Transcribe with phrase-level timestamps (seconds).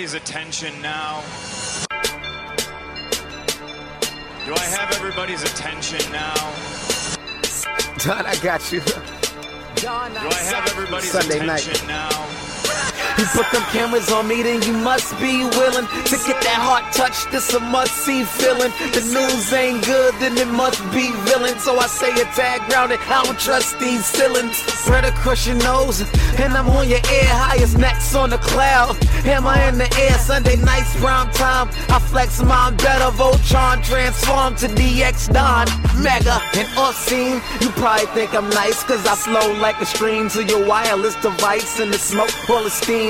[0.00, 1.22] everybody's attention now?
[4.46, 6.34] Do I have everybody's attention now?
[7.98, 8.80] Don, I got you.
[8.80, 11.66] Do I have everybody's Sunday night.
[11.66, 12.49] attention now?
[13.20, 16.90] You put them cameras on me, then you must be willing to get that heart
[16.94, 17.26] touch.
[17.30, 18.72] This a must see feeling.
[18.96, 21.58] The news ain't good, then it must be villain.
[21.58, 22.98] So I say a tag grounded.
[23.12, 24.56] I don't trust these ceilings.
[24.56, 26.00] Spread across your nose,
[26.40, 28.96] and I'm on your ear, highest necks on the cloud.
[29.26, 30.16] Am I in the air?
[30.18, 31.68] Sunday nights, prime time.
[31.90, 33.10] I flex my mine better.
[33.20, 35.66] Voltron transform to DX Don.
[36.02, 37.42] Mega and Ursine.
[37.60, 41.80] You probably think I'm nice, cause I flow like a stream to your wireless device.
[41.80, 43.09] And the smoke full of steam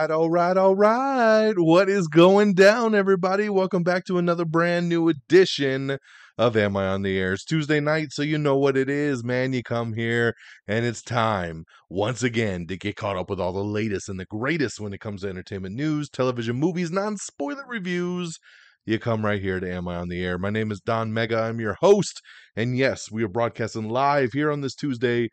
[0.00, 1.52] Right, all right, all right.
[1.58, 3.50] What is going down, everybody?
[3.50, 5.98] Welcome back to another brand new edition
[6.38, 7.34] of Am I on the Air?
[7.34, 9.52] It's Tuesday night, so you know what it is, man.
[9.52, 10.34] You come here,
[10.66, 14.24] and it's time once again to get caught up with all the latest and the
[14.24, 18.38] greatest when it comes to entertainment news, television, movies, non spoiler reviews.
[18.86, 20.38] You come right here to Am I on the Air?
[20.38, 21.42] My name is Don Mega.
[21.42, 22.22] I'm your host,
[22.56, 25.28] and yes, we are broadcasting live here on this Tuesday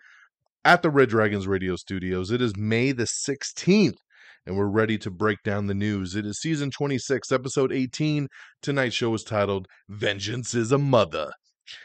[0.66, 2.32] at the Red Dragons Radio Studios.
[2.32, 3.96] It is May the 16th,
[4.48, 6.16] and we're ready to break down the news.
[6.16, 8.30] It is season 26, episode 18.
[8.62, 11.34] Tonight's show is titled Vengeance is a Mother.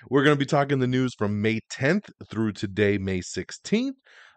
[0.08, 3.94] We're going to be talking the news from May 10th through today, May 16th.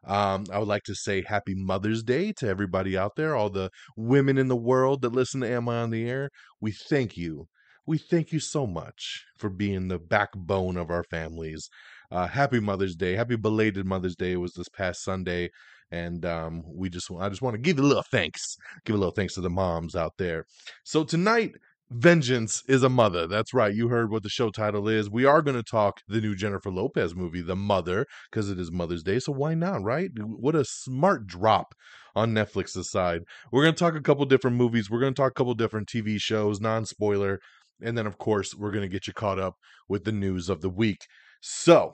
[0.08, 3.70] Um, I would like to say happy Mother's Day to everybody out there, all the
[3.96, 6.32] women in the world that listen to Am I on the Air.
[6.60, 7.46] We thank you.
[7.86, 11.70] We thank you so much for being the backbone of our families.
[12.10, 13.14] Uh, happy Mother's Day.
[13.14, 14.32] Happy belated Mother's Day.
[14.32, 15.52] It was this past Sunday.
[15.92, 19.14] And um, we just, I just want to give a little thanks, give a little
[19.14, 20.46] thanks to the moms out there.
[20.84, 21.52] So tonight,
[21.92, 23.28] Vengeance is a Mother.
[23.28, 23.74] That's right.
[23.74, 25.10] You heard what the show title is.
[25.10, 28.72] We are going to talk the new Jennifer Lopez movie, The Mother, because it is
[28.72, 29.20] Mother's Day.
[29.20, 30.10] So why not, right?
[30.18, 31.76] What a smart drop
[32.16, 33.22] on Netflix's side.
[33.52, 34.90] We're going to talk a couple different movies.
[34.90, 37.40] We're going to talk a couple different TV shows, non spoiler.
[37.82, 39.56] And then, of course, we're going to get you caught up
[39.88, 41.06] with the news of the week.
[41.42, 41.94] So,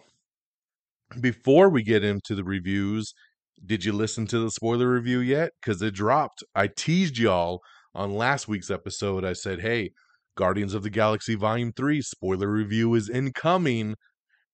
[1.20, 3.14] before we get into the reviews,
[3.66, 5.52] did you listen to the spoiler review yet?
[5.62, 6.44] Because it dropped.
[6.56, 7.62] I teased y'all
[7.94, 9.24] on last week's episode.
[9.24, 9.92] I said, hey,
[10.36, 13.96] Guardians of the Galaxy Volume 3 spoiler review is incoming.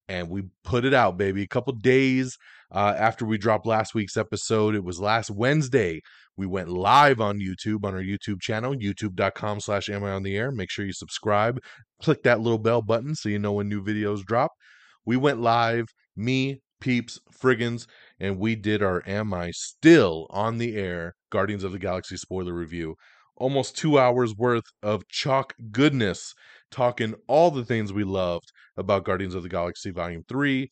[0.09, 1.44] And we put it out, baby.
[1.44, 2.38] A couple days
[2.73, 6.01] uh, after we dropped last week's episode, it was last Wednesday.
[6.38, 10.38] We went live on YouTube on our YouTube channel, youtube.com slash am I on the
[10.38, 10.51] air.
[10.51, 11.59] Make sure you subscribe.
[12.01, 14.51] Click that little bell button so you know when new videos drop.
[15.06, 17.88] We went live, me, Peeps, Friggins,
[18.19, 22.53] and we did our Am I Still on the Air Guardians of the Galaxy spoiler
[22.53, 22.95] review.
[23.35, 26.33] Almost two hours worth of chalk goodness,
[26.72, 30.72] talking all the things we loved about Guardians of the Galaxy Volume 3.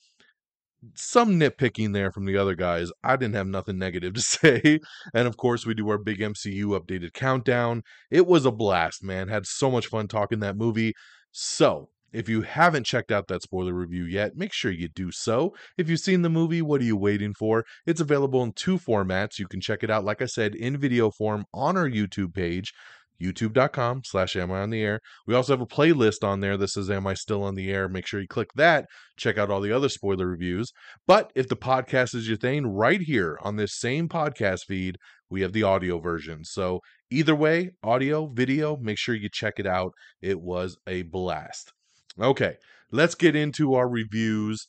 [0.95, 2.91] Some nitpicking there from the other guys.
[3.03, 4.79] I didn't have nothing negative to say.
[5.13, 7.83] And of course, we do our big MCU updated countdown.
[8.09, 9.27] It was a blast, man.
[9.27, 10.93] Had so much fun talking that movie.
[11.31, 15.53] So, if you haven't checked out that spoiler review yet, make sure you do so.
[15.77, 17.65] If you've seen the movie, what are you waiting for?
[17.85, 19.37] It's available in two formats.
[19.37, 22.73] You can check it out, like I said, in video form on our YouTube page,
[23.21, 24.99] youtube.com slash am I on the air.
[25.27, 27.89] We also have a playlist on there that says Am I Still on the Air?
[27.89, 28.85] Make sure you click that.
[29.17, 30.71] Check out all the other spoiler reviews.
[31.07, 34.97] But if the podcast is your thing, right here on this same podcast feed,
[35.29, 36.43] we have the audio version.
[36.45, 36.79] So
[37.11, 39.91] either way, audio, video, make sure you check it out.
[40.21, 41.73] It was a blast.
[42.19, 42.55] Okay,
[42.91, 44.67] let's get into our reviews.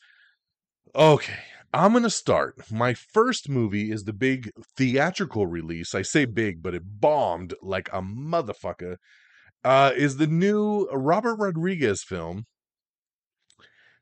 [0.94, 1.38] Okay,
[1.72, 2.70] I'm going to start.
[2.70, 5.94] My first movie is the big theatrical release.
[5.94, 8.96] I say big, but it bombed like a motherfucker.
[9.64, 12.44] Uh, is the new Robert Rodriguez film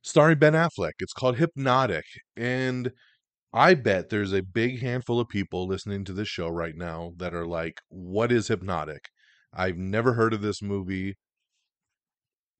[0.02, 0.92] starring Ben Affleck.
[0.98, 2.04] It's called Hypnotic.
[2.36, 2.92] And
[3.52, 7.34] I bet there's a big handful of people listening to this show right now that
[7.34, 9.08] are like, what is Hypnotic?
[9.52, 11.14] I've never heard of this movie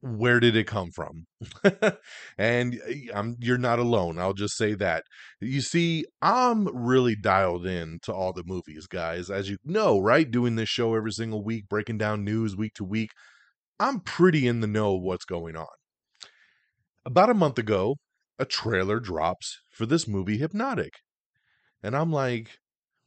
[0.05, 1.27] where did it come from?
[2.39, 4.19] and eh, I'm, you're not alone.
[4.19, 5.05] I'll just say that.
[5.41, 9.31] You see, I'm really dialed in to all the movies, guys.
[9.31, 10.31] As you know, right?
[10.31, 13.13] Doing this show every single week, breaking down news week to week.
[13.81, 15.67] I'm pretty in the know of what's going on.
[17.07, 17.97] About a month ago,
[18.39, 20.93] a trailer drops for this movie, Hypnotic.
[21.83, 22.59] And I'm like,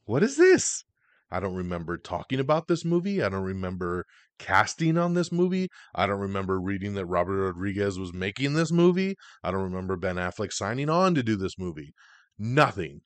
[0.04, 0.84] what is this?
[1.30, 3.22] I don't remember talking about this movie.
[3.22, 4.06] I don't remember
[4.38, 5.68] casting on this movie.
[5.94, 9.16] I don't remember reading that Robert Rodriguez was making this movie.
[9.42, 11.92] I don't remember Ben Affleck signing on to do this movie.
[12.38, 13.00] Nothing.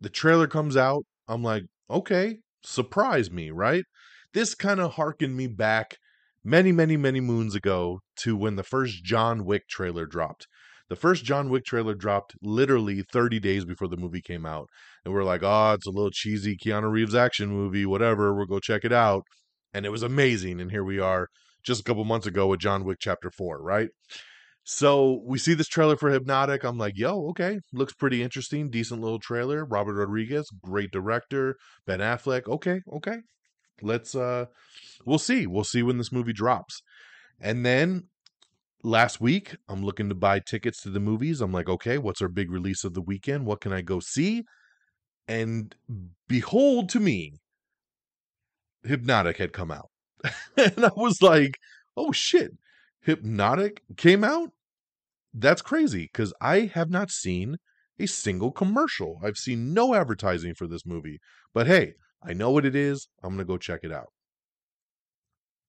[0.00, 1.04] The trailer comes out.
[1.26, 3.84] I'm like, okay, surprise me, right?
[4.32, 5.96] This kind of harkened me back
[6.44, 10.46] many, many, many moons ago to when the first John Wick trailer dropped.
[10.88, 14.68] The first John Wick trailer dropped literally 30 days before the movie came out.
[15.04, 18.34] And we're like, oh, it's a little cheesy Keanu Reeves action movie, whatever.
[18.34, 19.24] We'll go check it out.
[19.74, 20.60] And it was amazing.
[20.60, 21.28] And here we are
[21.62, 23.90] just a couple months ago with John Wick Chapter 4, right?
[24.64, 26.62] So we see this trailer for Hypnotic.
[26.62, 28.68] I'm like, yo, okay, looks pretty interesting.
[28.68, 29.64] Decent little trailer.
[29.64, 31.56] Robert Rodriguez, great director.
[31.86, 33.16] Ben Affleck, okay, okay.
[33.80, 34.46] Let's uh
[35.06, 35.46] we'll see.
[35.46, 36.82] We'll see when this movie drops.
[37.40, 38.08] And then
[38.82, 41.40] last week, I'm looking to buy tickets to the movies.
[41.40, 43.46] I'm like, okay, what's our big release of the weekend?
[43.46, 44.44] What can I go see?
[45.26, 45.74] And
[46.28, 47.34] behold to me,
[48.84, 49.90] Hypnotic had come out.
[50.56, 51.58] and I was like,
[51.96, 52.52] oh shit,
[53.02, 54.50] Hypnotic came out?
[55.34, 57.58] That's crazy because I have not seen
[57.98, 59.20] a single commercial.
[59.22, 61.18] I've seen no advertising for this movie.
[61.52, 63.08] But hey, I know what it is.
[63.22, 64.08] I'm to go check it out.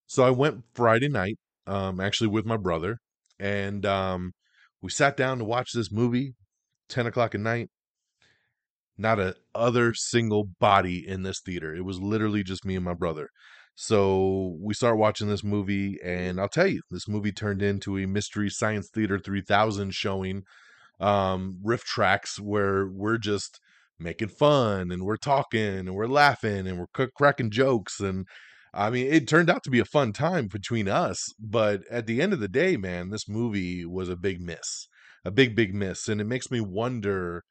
[0.06, 1.38] So I went Friday night,
[1.70, 2.98] um, actually with my brother,
[3.38, 4.32] and um,
[4.82, 6.34] we sat down to watch this movie,
[6.88, 7.68] 10 o'clock at night.
[8.98, 11.74] Not a other single body in this theater.
[11.74, 13.30] It was literally just me and my brother.
[13.74, 18.06] So we start watching this movie, and I'll tell you, this movie turned into a
[18.06, 20.42] Mystery Science Theater 3000 showing
[21.00, 23.58] um, RiffTrax where we're just
[23.98, 28.26] making fun and we're talking and we're laughing and we're cracking jokes and
[28.72, 32.22] I mean, it turned out to be a fun time between us, but at the
[32.22, 34.86] end of the day, man, this movie was a big miss,
[35.24, 36.08] a big, big miss.
[36.08, 37.42] And it makes me wonder,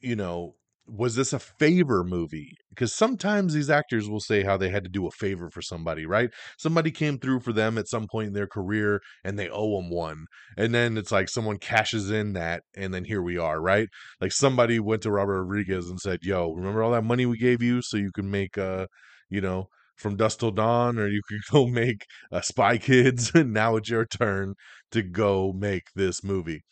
[0.00, 2.56] you know, was this a favor movie?
[2.70, 6.04] Because sometimes these actors will say how they had to do a favor for somebody,
[6.04, 6.30] right?
[6.58, 9.90] Somebody came through for them at some point in their career and they owe them
[9.90, 10.24] one.
[10.56, 13.88] And then it's like someone cashes in that and then here we are, right?
[14.20, 17.62] Like somebody went to Robert Rodriguez and said, "Yo, remember all that money we gave
[17.62, 18.86] you so you can make uh,
[19.30, 19.68] you know,
[20.02, 23.90] from dusk till dawn or you could go make uh, spy kids and now it's
[23.90, 24.54] your turn
[24.90, 26.62] to go make this movie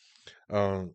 [0.51, 0.93] um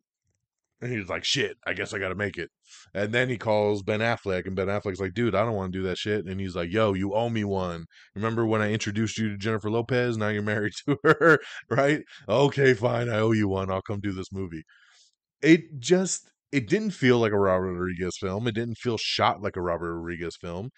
[0.82, 2.50] and he's like, shit, I guess I got to make it.
[2.94, 5.80] And then he calls Ben Affleck, and Ben Affleck's like, dude, I don't want to
[5.80, 6.26] do that shit.
[6.26, 7.86] And he's like, yo, you owe me one.
[8.14, 10.18] Remember when I introduced you to Jennifer Lopez?
[10.18, 11.40] Now you're married to her,
[11.70, 12.02] right?
[12.28, 13.10] Okay, fine.
[13.10, 13.72] I owe you one.
[13.72, 14.64] I'll come do this movie.
[15.42, 18.48] It just, it didn't feel like a Robert Rodriguez film.
[18.48, 20.70] It didn't feel shot like a Robert Rodriguez film.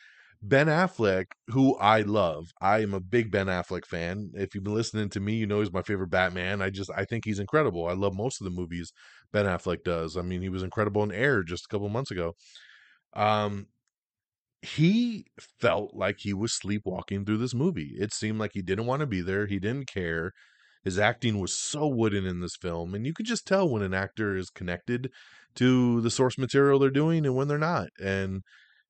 [0.41, 4.31] Ben Affleck, who I love, I am a big Ben Affleck fan.
[4.35, 6.61] If you've been listening to me, you know he's my favorite Batman.
[6.61, 7.87] I just I think he's incredible.
[7.87, 8.93] I love most of the movies
[9.31, 10.15] Ben Affleck does.
[10.15, 12.33] I mean, he was incredible in Air just a couple months ago.
[13.13, 13.67] Um,
[14.61, 15.27] he
[15.59, 17.95] felt like he was sleepwalking through this movie.
[17.99, 19.45] It seemed like he didn't want to be there.
[19.47, 20.33] He didn't care.
[20.83, 23.93] His acting was so wooden in this film, and you could just tell when an
[23.93, 25.11] actor is connected
[25.55, 27.89] to the source material they're doing and when they're not.
[28.01, 28.43] And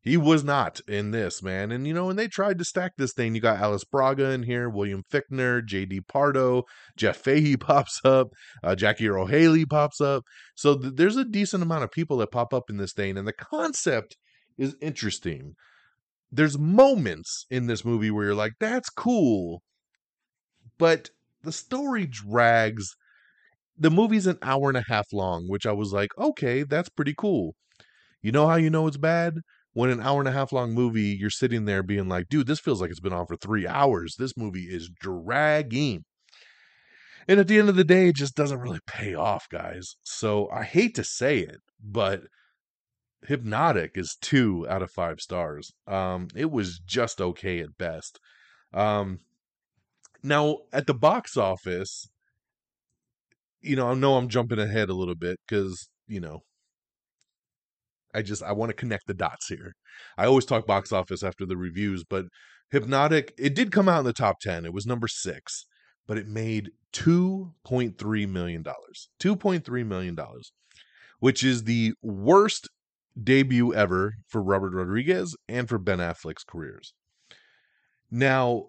[0.08, 1.70] he was not in this, man.
[1.70, 4.44] And you know, when they tried to stack this thing, you got Alice Braga in
[4.44, 6.02] here, William Fichtner, J.D.
[6.08, 6.64] Pardo,
[6.96, 8.30] Jeff Fahey pops up,
[8.64, 10.24] uh, Jackie Haley pops up.
[10.56, 13.28] So th- there's a decent amount of people that pop up in this thing, and
[13.28, 14.16] the concept
[14.58, 15.56] is interesting.
[16.32, 19.62] There's moments in this movie where you're like, "That's cool,"
[20.78, 21.10] but
[21.44, 22.96] the story drags.
[23.78, 27.14] The movie's an hour and a half long, which I was like, "Okay, that's pretty
[27.18, 27.56] cool."
[28.22, 29.36] You know how you know it's bad?
[29.78, 32.60] When an hour and a half long movie, you're sitting there being like, dude, this
[32.60, 34.16] feels like it's been on for three hours.
[34.18, 36.04] This movie is dragging.
[37.28, 39.96] And at the end of the day, it just doesn't really pay off, guys.
[40.02, 42.24] So I hate to say it, but
[43.28, 45.72] Hypnotic is two out of five stars.
[45.86, 48.20] Um, it was just okay at best.
[48.74, 49.20] Um,
[50.24, 52.10] now at the box office,
[53.62, 56.42] you know, I know I'm jumping ahead a little bit because you know
[58.14, 59.74] I just I want to connect the dots here.
[60.18, 62.26] I always talk box office after the reviews, but
[62.70, 64.66] Hypnotic it did come out in the top 10.
[64.66, 65.66] It was number 6,
[66.06, 69.10] but it made 2.3 million dollars.
[69.20, 70.52] 2.3 million dollars,
[71.20, 72.70] which is the worst
[73.22, 76.94] debut ever for Robert Rodriguez and for Ben Affleck's careers.
[78.12, 78.68] Now,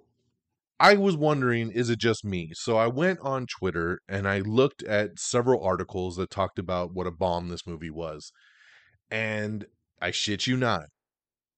[0.81, 2.51] I was wondering, is it just me?
[2.55, 7.07] So I went on Twitter and I looked at several articles that talked about what
[7.07, 8.33] a bomb this movie was.
[9.11, 9.67] And
[10.01, 10.87] I shit you not,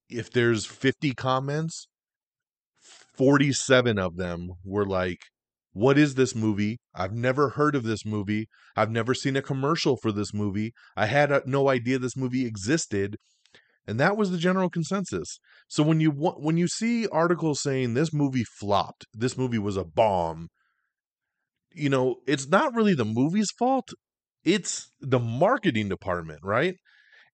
[0.09, 1.89] if there's 50 comments,
[3.17, 5.19] 47 of them were like,
[5.73, 6.79] What is this movie?
[6.95, 8.49] I've never heard of this movie.
[8.77, 10.73] I've never seen a commercial for this movie.
[10.97, 13.17] I had a, no idea this movie existed.
[13.87, 15.39] and that was the general consensus.
[15.69, 19.85] So when you when you see articles saying this movie flopped, this movie was a
[19.85, 20.49] bomb,
[21.73, 23.91] you know, it's not really the movie's fault.
[24.45, 26.77] It's the marketing department, right?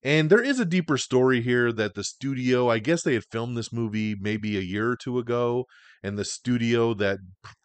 [0.06, 3.56] And there is a deeper story here that the studio, I guess they had filmed
[3.56, 5.64] this movie maybe a year or two ago,
[6.00, 7.18] and the studio that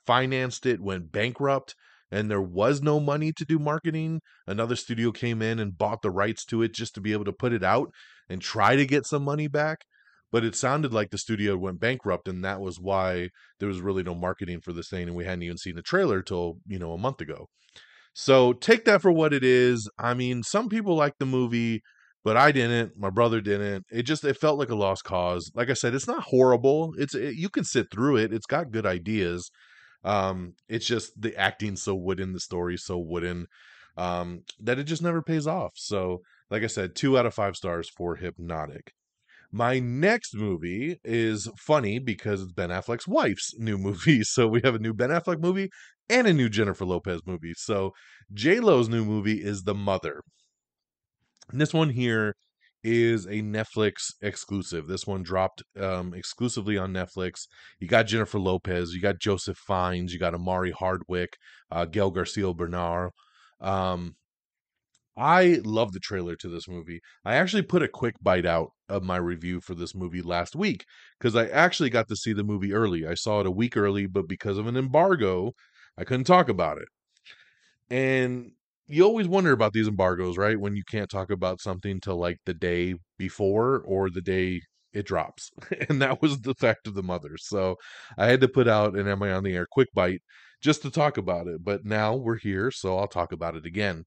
[0.07, 1.75] financed it went bankrupt
[2.11, 4.21] and there was no money to do marketing.
[4.47, 7.31] Another studio came in and bought the rights to it just to be able to
[7.31, 7.91] put it out
[8.27, 9.85] and try to get some money back.
[10.31, 13.29] But it sounded like the studio went bankrupt, and that was why
[13.59, 16.23] there was really no marketing for this thing, and we hadn't even seen the trailer
[16.23, 17.49] till you know a month ago.
[18.13, 19.87] So take that for what it is.
[19.99, 21.83] I mean, some people like the movie,
[22.23, 22.97] but I didn't.
[22.97, 23.85] My brother didn't.
[23.91, 25.51] It just it felt like a lost cause.
[25.55, 26.93] Like I said, it's not horrible.
[26.97, 28.33] It's it, you can sit through it.
[28.33, 29.49] It's got good ideas.
[30.03, 33.47] Um, it's just the acting so wooden, the story so wooden,
[33.97, 35.73] um, that it just never pays off.
[35.75, 38.93] So, like I said, two out of five stars for Hypnotic.
[39.51, 44.23] My next movie is funny because it's Ben Affleck's wife's new movie.
[44.25, 45.69] So we have a new Ben Affleck movie
[46.09, 47.53] and a new Jennifer Lopez movie.
[47.55, 47.91] So
[48.33, 50.21] J Lo's new movie is The Mother.
[51.53, 52.35] This one here
[52.83, 54.87] is a Netflix exclusive.
[54.87, 57.47] This one dropped um, exclusively on Netflix.
[57.79, 61.33] You got Jennifer Lopez, you got Joseph Fiennes, you got Omari Hardwick,
[61.69, 63.11] uh, Gael Garcia Bernal.
[63.59, 64.15] Um,
[65.17, 67.01] I love the trailer to this movie.
[67.25, 70.85] I actually put a quick bite out of my review for this movie last week
[71.19, 73.05] because I actually got to see the movie early.
[73.05, 75.51] I saw it a week early, but because of an embargo,
[75.97, 76.87] I couldn't talk about it.
[77.89, 78.53] And
[78.91, 80.59] you always wonder about these embargoes, right?
[80.59, 84.61] When you can't talk about something till like the day before or the day
[84.93, 85.51] it drops.
[85.89, 87.37] and that was the fact of the mother.
[87.37, 87.77] So
[88.17, 90.21] I had to put out an Am I on the Air quick bite
[90.61, 91.63] just to talk about it.
[91.63, 94.05] But now we're here, so I'll talk about it again.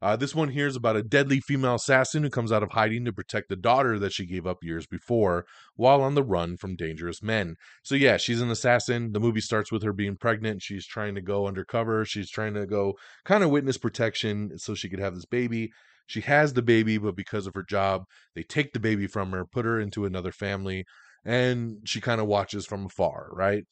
[0.00, 3.04] Uh, this one here is about a deadly female assassin who comes out of hiding
[3.04, 5.44] to protect the daughter that she gave up years before
[5.76, 7.56] while on the run from dangerous men.
[7.82, 9.12] So, yeah, she's an assassin.
[9.12, 10.62] The movie starts with her being pregnant.
[10.62, 12.04] She's trying to go undercover.
[12.04, 15.70] She's trying to go kind of witness protection so she could have this baby.
[16.06, 19.44] She has the baby, but because of her job, they take the baby from her,
[19.44, 20.86] put her into another family,
[21.24, 23.64] and she kind of watches from afar, right?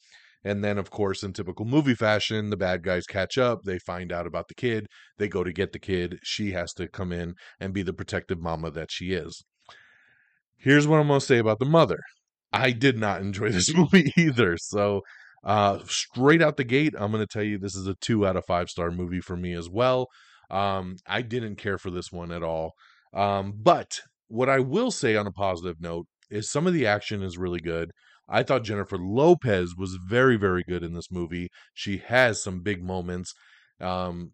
[0.47, 3.65] And then, of course, in typical movie fashion, the bad guys catch up.
[3.65, 4.87] They find out about the kid.
[5.19, 6.21] They go to get the kid.
[6.23, 9.43] She has to come in and be the protective mama that she is.
[10.57, 11.99] Here's what I'm going to say about the mother
[12.53, 14.57] I did not enjoy this movie either.
[14.57, 15.01] So,
[15.43, 18.37] uh, straight out the gate, I'm going to tell you this is a two out
[18.37, 20.07] of five star movie for me as well.
[20.49, 22.75] Um, I didn't care for this one at all.
[23.13, 23.99] Um, but
[24.29, 27.59] what I will say on a positive note is some of the action is really
[27.59, 27.91] good.
[28.29, 31.49] I thought Jennifer Lopez was very, very good in this movie.
[31.73, 33.35] She has some big moments.
[33.81, 34.33] Um,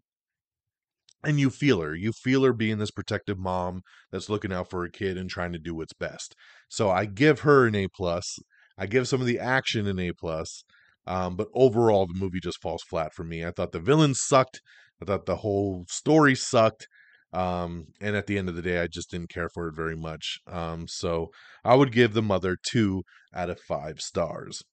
[1.23, 1.95] and you feel her.
[1.95, 3.81] You feel her being this protective mom
[4.11, 6.35] that's looking out for her kid and trying to do what's best.
[6.67, 8.39] So I give her an A plus.
[8.77, 10.63] I give some of the action an A plus.
[11.05, 13.45] Um, but overall, the movie just falls flat for me.
[13.45, 14.61] I thought the villain sucked.
[15.01, 16.87] I thought the whole story sucked.
[17.33, 19.95] Um, and at the end of the day, I just didn't care for it very
[19.95, 20.39] much.
[20.47, 21.31] Um, so
[21.65, 24.63] I would give the mother two out of five stars.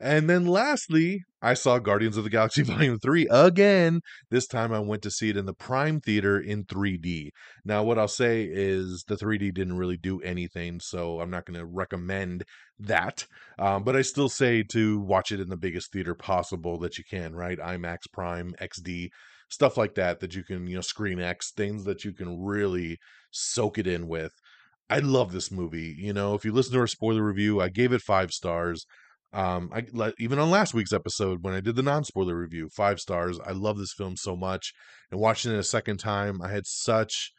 [0.00, 4.00] And then lastly, I saw Guardians of the Galaxy Volume 3 again.
[4.30, 7.30] This time I went to see it in the Prime Theater in 3D.
[7.64, 11.58] Now, what I'll say is the 3D didn't really do anything, so I'm not going
[11.58, 12.44] to recommend
[12.78, 13.26] that.
[13.58, 17.04] Um, but I still say to watch it in the biggest theater possible that you
[17.08, 17.58] can, right?
[17.58, 19.08] IMAX Prime, XD,
[19.48, 22.98] stuff like that, that you can, you know, Screen X, things that you can really
[23.30, 24.32] soak it in with.
[24.88, 25.94] I love this movie.
[25.98, 28.86] You know, if you listen to our spoiler review, I gave it five stars.
[29.32, 33.38] Um, I even on last week's episode when I did the non-spoiler review, five stars.
[33.44, 34.72] I love this film so much,
[35.10, 37.32] and watching it a second time, I had such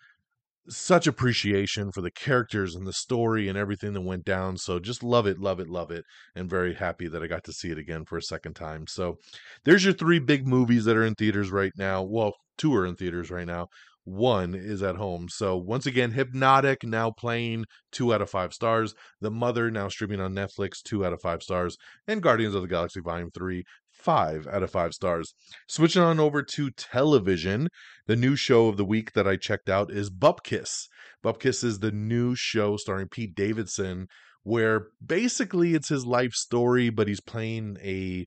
[0.70, 4.58] such appreciation for the characters and the story and everything that went down.
[4.58, 6.04] So just love it, love it, love it,
[6.36, 8.86] and very happy that I got to see it again for a second time.
[8.88, 9.18] So
[9.66, 12.04] there's your three big movies that are in theaters right now.
[12.04, 13.68] Well, two are in theaters right now
[14.08, 15.28] one is at home.
[15.30, 18.96] So once again, Hypnotic now playing two out of five stars.
[19.20, 21.78] The Mother now streaming on Netflix, two out of five stars.
[22.08, 23.66] And Guardians of the Galaxy Volume 3,
[23.98, 25.34] five out of five stars.
[25.68, 27.68] Switching on over to television,
[28.06, 30.88] the new show of the week that I checked out is Bupkis.
[31.24, 34.08] Bupkis is the new show starring Pete Davidson,
[34.44, 38.26] where basically it's his life story, but he's playing a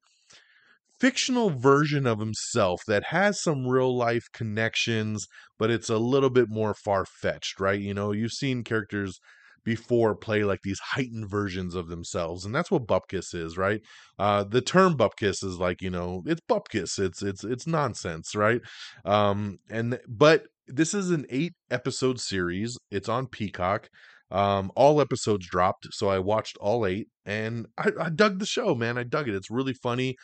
[0.98, 5.26] fictional version of himself that has some real life connections,
[5.58, 7.80] but it's a little bit more far fetched, right?
[7.80, 9.18] You know, you've seen characters
[9.64, 13.81] before play like these heightened versions of themselves and that's what bupkis is right
[14.19, 18.61] uh the term bupkis is like you know it's bupkis it's it's it's nonsense right
[19.05, 23.88] um and but this is an eight episode series it's on peacock
[24.31, 28.76] Um, all episodes dropped, so I watched all eight, and I, I dug the show,
[28.76, 28.97] man.
[28.97, 29.35] I dug it.
[29.35, 30.14] It's really funny.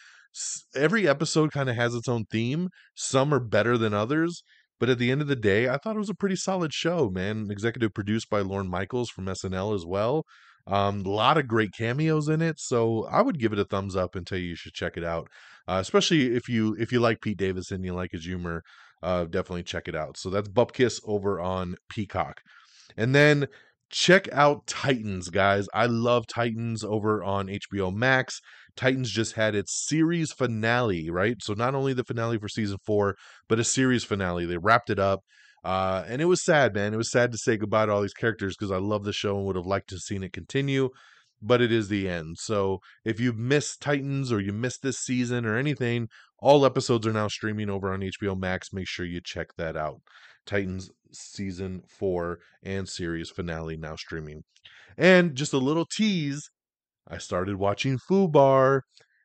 [0.75, 2.69] Every episode kind of has its own theme.
[2.95, 4.43] Some are better than others,
[4.79, 7.11] but at the end of the day, I thought it was a pretty solid show,
[7.11, 7.49] man.
[7.51, 10.25] Executive produced by Lorne Michaels from SNL as well.
[10.67, 13.95] Um, a lot of great cameos in it, so I would give it a thumbs
[13.95, 15.29] up and tell you you should check it out.
[15.69, 18.63] Uh, especially if you if you like Pete Davidson, you like his humor,
[19.03, 20.17] uh, definitely check it out.
[20.17, 22.41] So that's Bupkis over on Peacock,
[22.97, 23.47] and then
[23.91, 25.69] check out Titans, guys.
[25.73, 28.41] I love Titans over on HBO Max.
[28.77, 31.37] Titans just had its series finale, right?
[31.41, 33.17] So not only the finale for season four,
[33.49, 34.45] but a series finale.
[34.45, 35.21] They wrapped it up.
[35.65, 36.95] Uh, and it was sad, man.
[36.95, 39.37] It was sad to say goodbye to all these characters because I love the show
[39.37, 40.91] and would have liked to have seen it continue,
[41.43, 42.37] but it is the end.
[42.39, 47.13] So if you missed Titans or you missed this season or anything, all episodes are
[47.13, 48.73] now streaming over on HBO Max.
[48.73, 50.03] Make sure you check that out.
[50.47, 54.45] Titans season four and series finale now streaming.
[54.97, 56.49] And just a little tease
[57.09, 58.81] I started watching Fubar.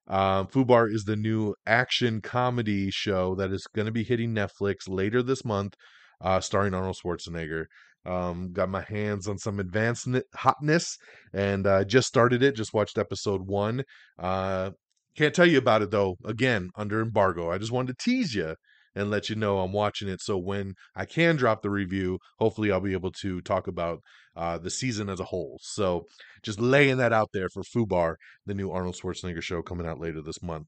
[0.07, 4.88] Um, Fubar is the new action comedy show that is going to be hitting Netflix
[4.88, 5.75] later this month,
[6.19, 7.65] uh, starring Arnold Schwarzenegger.
[8.05, 10.97] Um, got my hands on some advanced hotness
[11.33, 12.55] and uh, just started it.
[12.55, 13.83] Just watched episode one.
[14.17, 14.71] Uh,
[15.15, 16.15] can't tell you about it though.
[16.25, 17.51] Again, under embargo.
[17.51, 18.55] I just wanted to tease you
[18.95, 20.21] and let you know I'm watching it.
[20.21, 23.99] So when I can drop the review, hopefully I'll be able to talk about
[24.36, 25.60] uh, the season as a whole.
[25.62, 26.08] So
[26.44, 28.15] just laying that out there for Fubar,
[28.46, 30.67] the new Arnold Schwarzenegger show coming out later this month.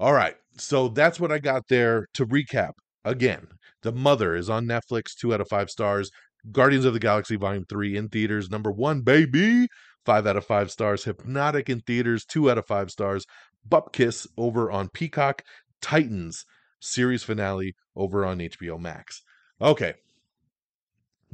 [0.00, 2.06] All right, so that's what I got there.
[2.14, 2.72] To recap,
[3.04, 3.46] again,
[3.82, 6.10] The Mother is on Netflix, two out of five stars.
[6.50, 9.68] Guardians of the Galaxy Volume 3 in theaters, number one, baby.
[10.04, 11.04] Five out of five stars.
[11.04, 13.24] Hypnotic in theaters, two out of five stars.
[13.66, 15.42] Bupkis over on Peacock.
[15.80, 16.44] Titans
[16.80, 19.22] series finale over on HBO Max.
[19.60, 19.94] Okay,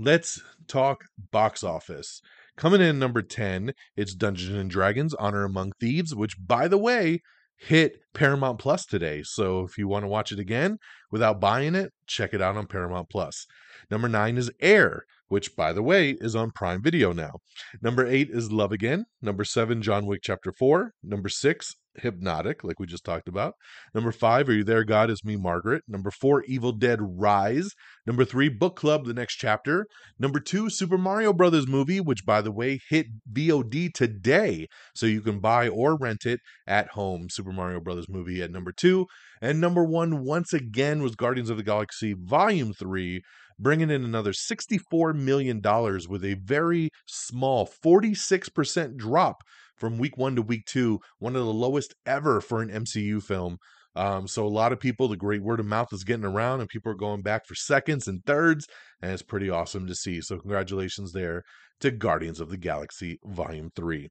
[0.00, 2.22] let's talk box office.
[2.56, 7.20] Coming in number 10, it's Dungeons and Dragons Honor Among Thieves, which, by the way,
[7.56, 9.22] hit Paramount Plus today.
[9.22, 10.78] So if you want to watch it again
[11.10, 13.46] without buying it, check it out on Paramount Plus.
[13.90, 17.35] Number nine is Air, which, by the way, is on Prime Video now.
[17.81, 19.05] Number eight is Love Again.
[19.23, 20.93] Number seven, John Wick Chapter 4.
[21.05, 23.55] Number six, Hypnotic, like we just talked about.
[23.95, 25.09] Number five, Are You There, God?
[25.09, 25.83] Is Me, Margaret.
[25.87, 27.71] Number four, Evil Dead Rise.
[28.07, 29.87] Number three, Book Club, The Next Chapter.
[30.19, 34.66] Number two, Super Mario Brothers movie, which, by the way, hit VOD today.
[34.95, 37.29] So you can buy or rent it at home.
[37.31, 39.07] Super Mario Brothers movie at number two.
[39.43, 43.23] And number one, once again, was Guardians of the Galaxy Volume 3,
[43.61, 45.61] bringing in another $64 million
[46.09, 49.42] with a very small 46% drop
[49.77, 53.59] from week one to week two, one of the lowest ever for an MCU film.
[53.96, 56.68] Um, so a lot of people, the great word of mouth is getting around, and
[56.68, 58.66] people are going back for seconds and thirds,
[59.03, 60.20] and it's pretty awesome to see.
[60.20, 61.42] So congratulations there
[61.81, 64.09] to Guardians of the Galaxy Volume Three.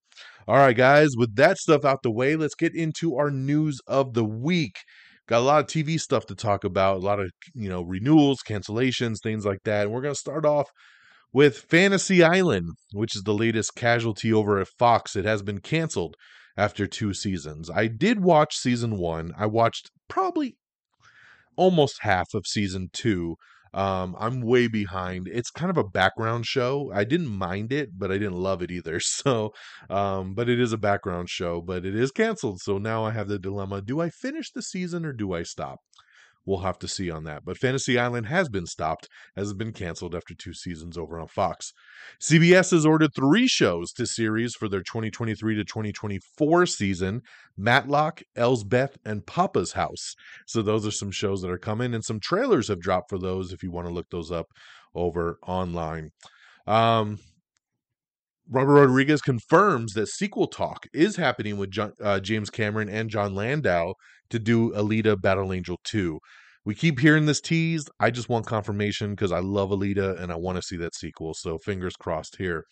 [0.47, 4.13] All right, guys, with that stuff out the way, let's get into our news of
[4.13, 4.75] the week.
[5.29, 8.41] Got a lot of TV stuff to talk about, a lot of you know renewals,
[8.41, 9.83] cancellations, things like that.
[9.83, 10.71] And we're gonna start off
[11.31, 15.15] with Fantasy Island, which is the latest casualty over at Fox.
[15.15, 16.15] It has been canceled
[16.57, 17.69] after two seasons.
[17.69, 19.31] I did watch season one.
[19.37, 20.57] I watched probably
[21.55, 23.35] almost half of season two.
[23.73, 25.27] Um, I'm way behind.
[25.27, 26.91] It's kind of a background show.
[26.93, 28.99] I didn't mind it, but I didn't love it either.
[29.19, 29.53] So,
[29.89, 32.61] um, but it is a background show, but it is canceled.
[32.61, 35.79] So now I have the dilemma do I finish the season or do I stop?
[36.45, 37.45] We'll have to see on that.
[37.45, 41.73] But Fantasy Island has been stopped, has been canceled after two seasons over on Fox.
[42.19, 47.21] CBS has ordered three shows to series for their 2023 to 2024 season
[47.57, 50.15] Matlock, Elsbeth, and Papa's House.
[50.47, 53.51] So those are some shows that are coming, and some trailers have dropped for those
[53.51, 54.47] if you want to look those up
[54.95, 56.11] over online.
[56.65, 57.19] Um,
[58.51, 63.35] Robert Rodriguez confirms that sequel talk is happening with John, uh, James Cameron and Jon
[63.35, 63.93] Landau
[64.31, 66.17] to do Alita Battle Angel 2.
[66.65, 67.91] We keep hearing this teased.
[67.99, 71.35] I just want confirmation because I love Alita and I want to see that sequel.
[71.35, 72.63] So fingers crossed here.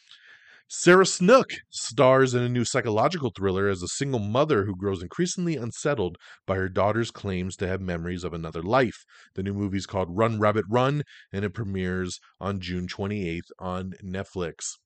[0.68, 5.58] Sarah Snook stars in a new psychological thriller as a single mother who grows increasingly
[5.58, 9.06] unsettled by her daughter's claims to have memories of another life.
[9.36, 13.94] The new movie is called Run Rabbit Run and it premieres on June 28th on
[14.04, 14.78] Netflix.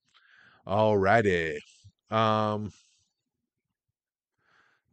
[0.68, 1.58] Alrighty.
[2.10, 2.72] Um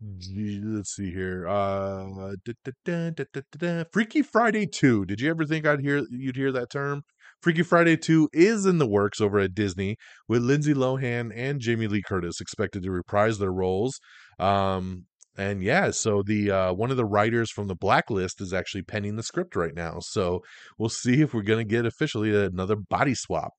[0.01, 1.47] let's see here.
[1.49, 2.53] Uh da,
[2.85, 3.85] da, da.
[3.93, 5.05] Freaky Friday 2.
[5.07, 7.03] Did you ever think I'd hear you'd hear that term?
[7.43, 9.97] Freaky Friday 2 is in the works over at Disney
[10.29, 13.99] with Lindsay Lohan and Jamie Lee Curtis expected to reprise their roles.
[14.39, 15.05] Um
[15.37, 19.15] and yeah, so the uh, one of the writers from the Blacklist is actually penning
[19.15, 19.99] the script right now.
[20.01, 20.43] So
[20.79, 23.53] we'll see if we're gonna get officially another body swap.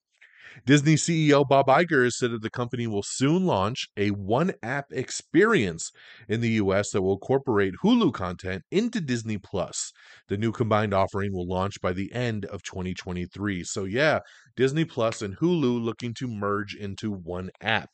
[0.66, 4.86] Disney CEO Bob Iger has said that the company will soon launch a one app
[4.92, 5.92] experience
[6.28, 9.92] in the US that will incorporate Hulu content into Disney Plus.
[10.28, 13.64] The new combined offering will launch by the end of 2023.
[13.64, 14.20] So, yeah,
[14.56, 17.90] Disney Plus and Hulu looking to merge into one app.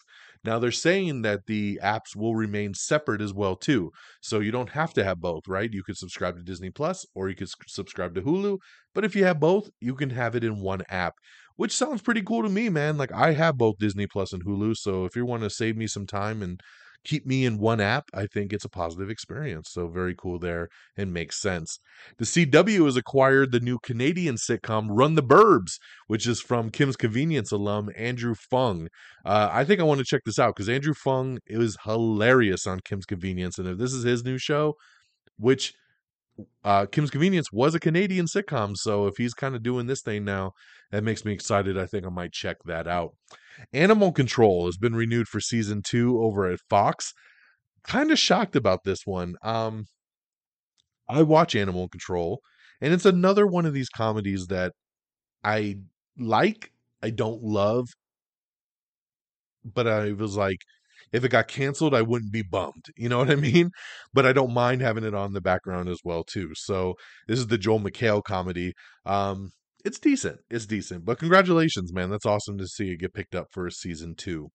[0.46, 3.92] Now they're saying that the apps will remain separate as well too.
[4.22, 5.74] So you don't have to have both, right?
[5.74, 8.60] You could subscribe to Disney Plus or you could subscribe to Hulu,
[8.94, 11.16] but if you have both, you can have it in one app
[11.56, 12.98] which sounds pretty cool to me, man.
[12.98, 15.88] Like I have both Disney Plus and Hulu, so if you want to save me
[15.88, 16.62] some time and
[17.06, 19.70] keep me in one app, I think it's a positive experience.
[19.72, 21.80] So very cool there and makes sense.
[22.18, 26.98] The CW has acquired the new Canadian sitcom Run the Burbs, which is from Kim's
[26.98, 28.88] Convenience alum Andrew Phung.
[29.24, 32.82] Uh, I think I want to check this out because Andrew Phung is hilarious on
[32.84, 34.76] Kim's Convenience, and if this is his new show,
[35.38, 35.74] which
[36.64, 40.26] uh, Kim's Convenience was a Canadian sitcom, so if he's kind of doing this thing
[40.26, 40.52] now,
[40.92, 41.78] that makes me excited.
[41.78, 43.12] I think I might check that out.
[43.74, 47.14] Animal Control has been renewed for season two over at Fox.
[47.84, 49.36] Kind of shocked about this one.
[49.44, 49.86] Um,
[51.08, 52.42] I watch Animal Control,
[52.82, 54.74] and it's another one of these comedies that
[55.44, 55.76] I
[56.18, 56.72] like,
[57.02, 57.88] I don't love,
[59.64, 60.58] but I was like,
[61.16, 62.86] if it got canceled, I wouldn't be bummed.
[62.98, 63.72] You know what I mean?
[64.14, 66.52] But I don't mind having it on the background as well too.
[66.56, 66.96] So
[67.28, 68.74] this is the Joel McHale comedy.
[69.06, 69.52] Um,
[69.86, 70.40] it's decent.
[70.50, 71.06] It's decent.
[71.06, 72.10] But congratulations, man.
[72.10, 74.50] That's awesome to see it get picked up for season two.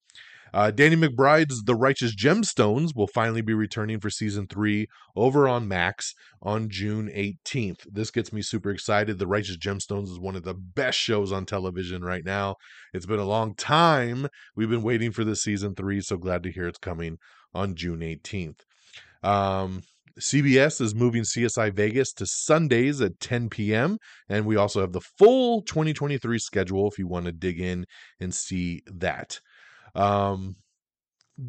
[0.53, 5.67] Uh, Danny McBride's The Righteous Gemstones will finally be returning for season three over on
[5.67, 7.85] Max on June 18th.
[7.91, 9.17] This gets me super excited.
[9.17, 12.55] The Righteous Gemstones is one of the best shows on television right now.
[12.93, 14.27] It's been a long time.
[14.55, 17.17] We've been waiting for this season three, so glad to hear it's coming
[17.53, 18.59] on June 18th.
[19.23, 19.83] Um,
[20.19, 23.97] CBS is moving CSI Vegas to Sundays at 10 p.m.
[24.29, 27.85] And we also have the full 2023 schedule if you want to dig in
[28.19, 29.39] and see that.
[29.95, 30.55] Um,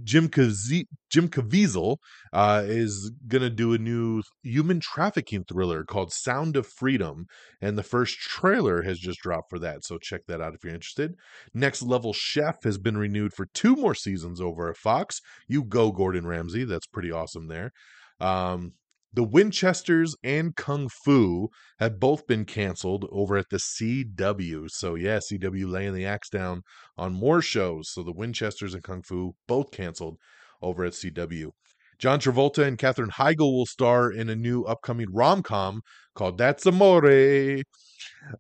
[0.05, 1.99] Jim Cavie- Jim Caviezel
[2.33, 7.27] uh, is gonna do a new human trafficking thriller called Sound of Freedom,
[7.61, 9.85] and the first trailer has just dropped for that.
[9.85, 11.15] So check that out if you're interested.
[11.53, 15.21] Next Level Chef has been renewed for two more seasons over at Fox.
[15.47, 16.65] You go, Gordon Ramsay.
[16.65, 17.73] That's pretty awesome there.
[18.21, 18.73] Um,
[19.13, 21.49] the Winchesters and Kung Fu
[21.79, 24.69] have both been canceled over at the CW.
[24.71, 26.63] So, yeah, CW laying the axe down
[26.97, 27.91] on more shows.
[27.91, 30.17] So, the Winchesters and Kung Fu both canceled
[30.63, 31.51] over at CW.
[31.99, 35.83] John Travolta and Katherine Heigl will star in a new upcoming rom com
[36.17, 37.63] called That's Amore.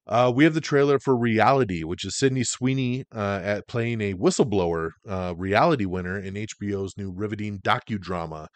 [0.06, 4.14] Uh, we have the trailer for Reality, which is Sydney Sweeney uh, at playing a
[4.14, 8.48] whistleblower uh, reality winner in HBO's new riveting docudrama.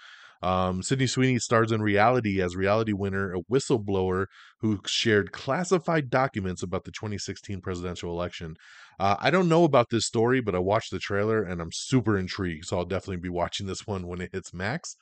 [0.47, 4.27] Um, Sydney Sweeney stars in reality as reality winner, a whistleblower
[4.61, 8.55] who shared classified documents about the 2016 presidential election.
[9.01, 12.17] Uh, I don't know about this story, but I watched the trailer and I'm super
[12.17, 12.67] intrigued.
[12.67, 14.95] So I'll definitely be watching this one when it hits Max.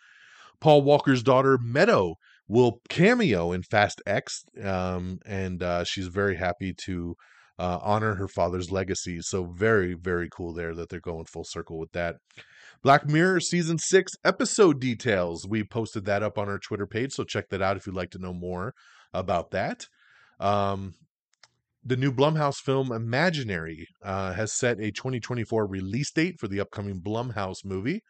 [0.63, 2.15] Paul Walker's daughter, Meadow,
[2.49, 7.17] will cameo in Fast X, um, and uh, she's very happy to
[7.59, 9.21] uh, honor her father's legacy.
[9.21, 12.17] So very, very cool there that they're going full circle with that.
[12.85, 15.49] Black Mirror season six episode details.
[15.49, 18.11] We posted that up on our Twitter page, so check that out if you'd like
[18.11, 18.75] to know more
[19.15, 19.87] about that.
[20.39, 20.93] Um,
[21.83, 27.01] the new Blumhouse film Imaginary uh, has set a 2024 release date for the upcoming
[27.01, 28.03] Blumhouse movie.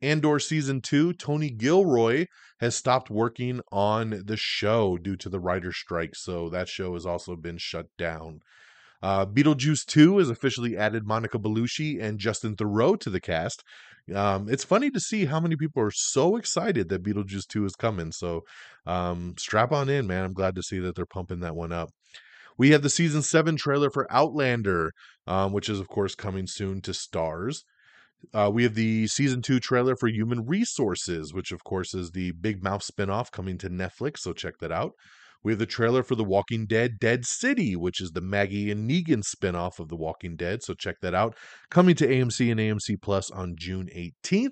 [0.00, 2.24] Andor season two, Tony Gilroy
[2.60, 7.04] has stopped working on the show due to the writer strike, so that show has
[7.04, 8.40] also been shut down.
[9.02, 13.62] Uh, Beetlejuice 2 has officially added Monica Bellucci and Justin Theroux to the cast,
[14.14, 17.74] um, it's funny to see how many people are so excited that Beetlejuice 2 is
[17.74, 18.12] coming.
[18.12, 18.42] So
[18.86, 20.24] um, strap on in, man.
[20.24, 21.90] I'm glad to see that they're pumping that one up.
[22.58, 24.92] We have the season seven trailer for Outlander,
[25.26, 27.64] um, which is, of course, coming soon to Starz.
[28.32, 32.32] Uh, we have the season two trailer for Human Resources, which, of course, is the
[32.32, 34.18] Big Mouth spinoff coming to Netflix.
[34.18, 34.92] So check that out.
[35.42, 38.88] We have the trailer for The Walking Dead Dead City, which is the Maggie and
[38.88, 40.62] Negan spinoff of The Walking Dead.
[40.62, 41.36] So check that out.
[41.70, 44.50] Coming to AMC and AMC Plus on June 18th.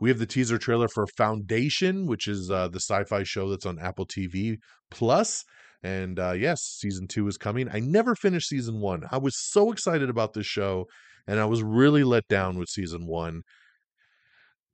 [0.00, 3.66] We have the teaser trailer for Foundation, which is uh, the sci fi show that's
[3.66, 4.58] on Apple TV
[4.90, 5.44] Plus.
[5.82, 7.68] And uh, yes, season two is coming.
[7.72, 9.02] I never finished season one.
[9.10, 10.86] I was so excited about this show,
[11.26, 13.42] and I was really let down with season one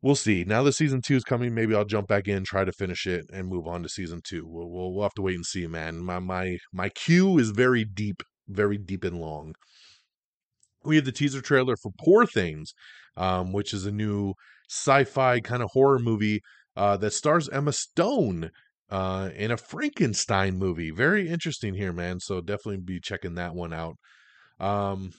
[0.04, 0.44] we'll see.
[0.44, 1.54] Now the season two is coming.
[1.54, 4.46] Maybe I'll jump back in, try to finish it, and move on to season two.
[4.46, 5.98] We'll we'll, we'll have to wait and see, man.
[5.98, 9.54] My my my queue is very deep, very deep and long.
[10.84, 12.74] We have the teaser trailer for Poor Things,
[13.16, 14.34] um, which is a new
[14.68, 16.42] sci-fi kind of horror movie
[16.76, 18.50] uh, that stars Emma Stone
[18.90, 20.90] uh, in a Frankenstein movie.
[20.90, 22.20] Very interesting here, man.
[22.20, 23.96] So definitely be checking that one out.
[24.60, 25.12] Um,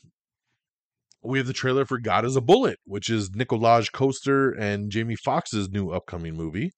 [1.26, 5.16] we have the trailer for God is a Bullet, which is Nikolaj Coster and Jamie
[5.16, 6.72] Foxx's new upcoming movie.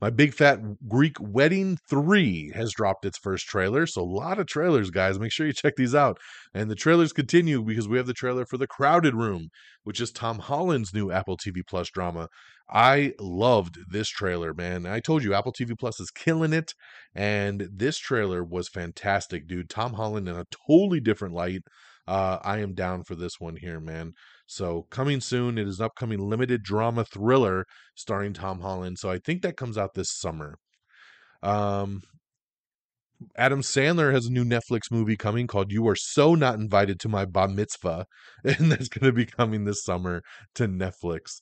[0.00, 3.86] My Big Fat Greek Wedding 3 has dropped its first trailer.
[3.86, 5.18] So, a lot of trailers, guys.
[5.18, 6.18] Make sure you check these out.
[6.52, 9.48] And the trailers continue because we have the trailer for The Crowded Room,
[9.84, 12.28] which is Tom Holland's new Apple TV Plus drama.
[12.68, 14.84] I loved this trailer, man.
[14.84, 16.72] I told you Apple TV Plus is killing it.
[17.14, 19.70] And this trailer was fantastic, dude.
[19.70, 21.62] Tom Holland in a totally different light.
[22.06, 24.12] Uh, I am down for this one here, man.
[24.46, 27.64] So coming soon, it is an upcoming limited drama thriller
[27.94, 28.98] starring Tom Holland.
[28.98, 30.58] So I think that comes out this summer.
[31.42, 32.02] Um,
[33.36, 37.08] Adam Sandler has a new Netflix movie coming called You Are So Not Invited to
[37.08, 38.06] My Bar Mitzvah,
[38.44, 40.22] and that's going to be coming this summer
[40.56, 41.40] to Netflix.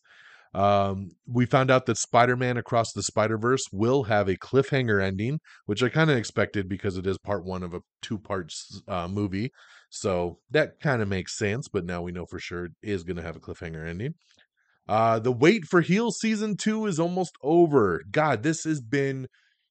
[0.55, 5.03] Um, we found out that Spider Man Across the Spider Verse will have a cliffhanger
[5.03, 8.53] ending, which I kind of expected because it is part one of a two part
[8.87, 9.51] uh, movie.
[9.95, 13.19] So that kind of makes sense, but now we know for sure it is going
[13.19, 14.15] to have a cliffhanger ending.
[14.89, 18.01] Uh, the wait for Heels season two is almost over.
[18.11, 19.27] God, this has been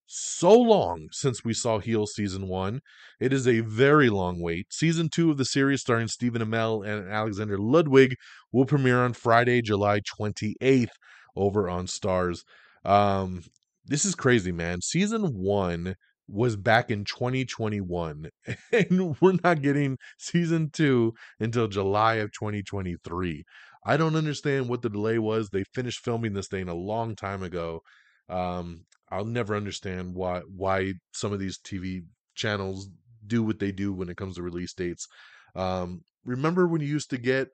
[0.05, 2.81] so long since we saw Heels season one.
[3.19, 4.67] It is a very long wait.
[4.71, 8.13] Season two of the series, starring Stephen Amell and Alexander Ludwig,
[8.51, 10.89] will premiere on Friday, July 28th
[11.36, 12.41] over on Starz.
[12.86, 13.41] Um,
[13.86, 14.81] this is crazy, man.
[14.81, 15.95] Season one
[16.27, 18.29] was back in 2021,
[18.71, 23.43] and we're not getting season two until July of 2023.
[23.86, 25.49] I don't understand what the delay was.
[25.49, 27.81] They finished filming this thing a long time ago.
[28.29, 32.03] Um, I'll never understand why why some of these TV
[32.36, 32.89] channels
[33.25, 35.07] do what they do when it comes to release dates.
[35.55, 37.49] Um, remember when you used to get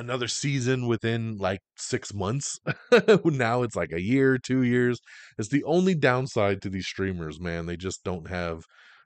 [0.00, 2.58] another season within like six months?
[3.24, 5.00] now it's like a year, two years.
[5.38, 7.66] It's the only downside to these streamers, man.
[7.66, 8.64] They just don't have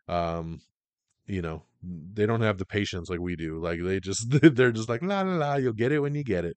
[0.09, 0.61] um
[1.27, 4.89] you know they don't have the patience like we do like they just they're just
[4.89, 6.57] like la la la you'll get it when you get it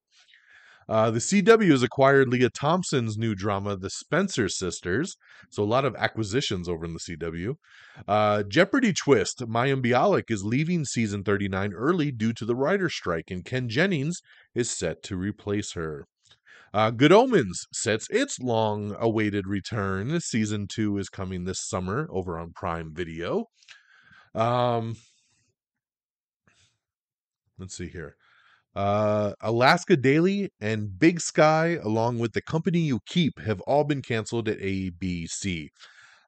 [0.89, 5.17] uh, the CW has acquired Lea Thompson's new drama, The Spencer Sisters.
[5.49, 7.55] So a lot of acquisitions over in the CW.
[8.07, 13.29] Uh, Jeopardy twist: Mayim Bialik is leaving season 39 early due to the writer strike,
[13.29, 14.21] and Ken Jennings
[14.55, 16.05] is set to replace her.
[16.73, 20.19] Uh, Good Omens sets its long-awaited return.
[20.19, 23.45] Season two is coming this summer over on Prime Video.
[24.35, 24.97] Um,
[27.57, 28.15] let's see here.
[28.77, 34.03] Uh, Alaska Daily and Big Sky, along with The Company You Keep, have all been
[34.03, 35.71] canceled at ABC.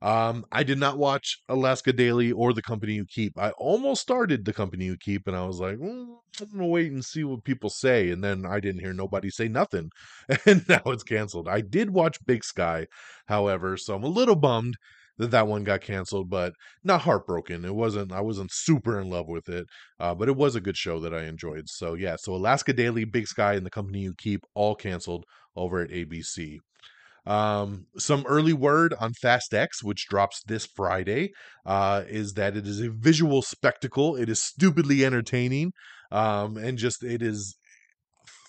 [0.01, 3.37] Um, I did not watch Alaska Daily or The Company You Keep.
[3.37, 6.07] I almost started The Company You Keep, and I was like, mm,
[6.41, 8.09] I'm gonna wait and see what people say.
[8.09, 9.91] And then I didn't hear nobody say nothing,
[10.47, 11.47] and now it's canceled.
[11.47, 12.87] I did watch Big Sky,
[13.27, 14.75] however, so I'm a little bummed
[15.19, 16.53] that that one got canceled, but
[16.83, 17.65] not heartbroken.
[17.65, 18.11] It wasn't.
[18.11, 19.67] I wasn't super in love with it,
[19.99, 21.65] uh, but it was a good show that I enjoyed.
[21.67, 25.81] So yeah, so Alaska Daily, Big Sky, and the company you keep all canceled over
[25.81, 26.57] at ABC.
[27.25, 31.31] Um, some early word on Fast X, which drops this Friday,
[31.65, 34.15] uh, is that it is a visual spectacle.
[34.15, 35.73] It is stupidly entertaining,
[36.11, 37.55] um, and just it is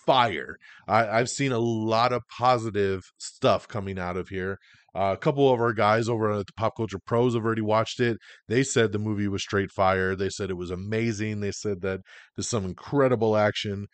[0.06, 0.56] fire.
[0.88, 4.58] I, I've seen a lot of positive stuff coming out of here.
[4.94, 8.00] Uh, a couple of our guys over at the Pop Culture Pros have already watched
[8.00, 8.18] it.
[8.48, 10.16] They said the movie was straight fire.
[10.16, 11.40] They said it was amazing.
[11.40, 12.00] They said that
[12.36, 13.86] there's some incredible action,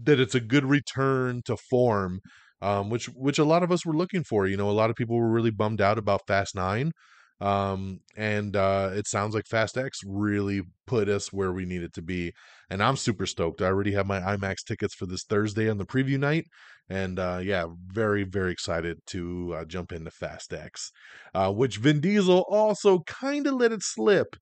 [0.00, 2.20] that it's a good return to form,
[2.60, 4.46] um, which which a lot of us were looking for.
[4.46, 6.92] You know, a lot of people were really bummed out about Fast Nine.
[7.40, 12.02] Um, and uh, it sounds like Fast X really put us where we needed to
[12.02, 12.32] be.
[12.68, 13.62] And I'm super stoked.
[13.62, 16.44] I already have my IMAX tickets for this Thursday on the preview night.
[16.88, 20.90] And uh, yeah, very, very excited to uh, jump into Fast X,
[21.34, 24.36] uh, which Vin Diesel also kind of let it slip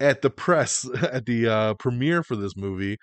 [0.00, 2.98] at the press, at the uh, premiere for this movie.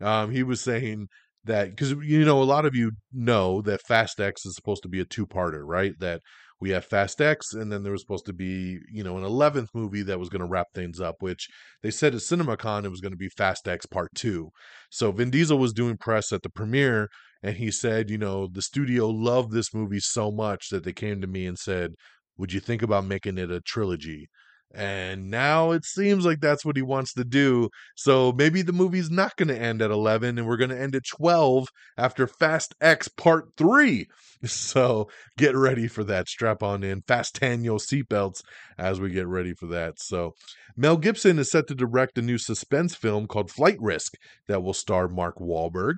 [0.00, 1.08] Um, he was saying
[1.44, 4.88] that because you know a lot of you know that Fast X is supposed to
[4.88, 5.94] be a two-parter, right?
[5.98, 6.20] That
[6.60, 9.68] we have Fast X, and then there was supposed to be, you know, an 11th
[9.74, 11.48] movie that was going to wrap things up, which
[11.82, 14.50] they said at CinemaCon it was going to be Fast X Part 2.
[14.90, 17.08] So Vin Diesel was doing press at the premiere,
[17.42, 21.20] and he said, you know, the studio loved this movie so much that they came
[21.20, 21.92] to me and said,
[22.36, 24.28] Would you think about making it a trilogy?
[24.74, 27.70] And now it seems like that's what he wants to do.
[27.96, 30.94] So maybe the movie's not going to end at 11 and we're going to end
[30.94, 34.06] at 12 after Fast X Part 3.
[34.44, 36.28] So get ready for that.
[36.28, 37.02] Strap on in.
[37.02, 38.42] Fasten your seatbelts
[38.78, 39.98] as we get ready for that.
[39.98, 40.36] So
[40.76, 44.14] Mel Gibson is set to direct a new suspense film called Flight Risk
[44.46, 45.94] that will star Mark Wahlberg.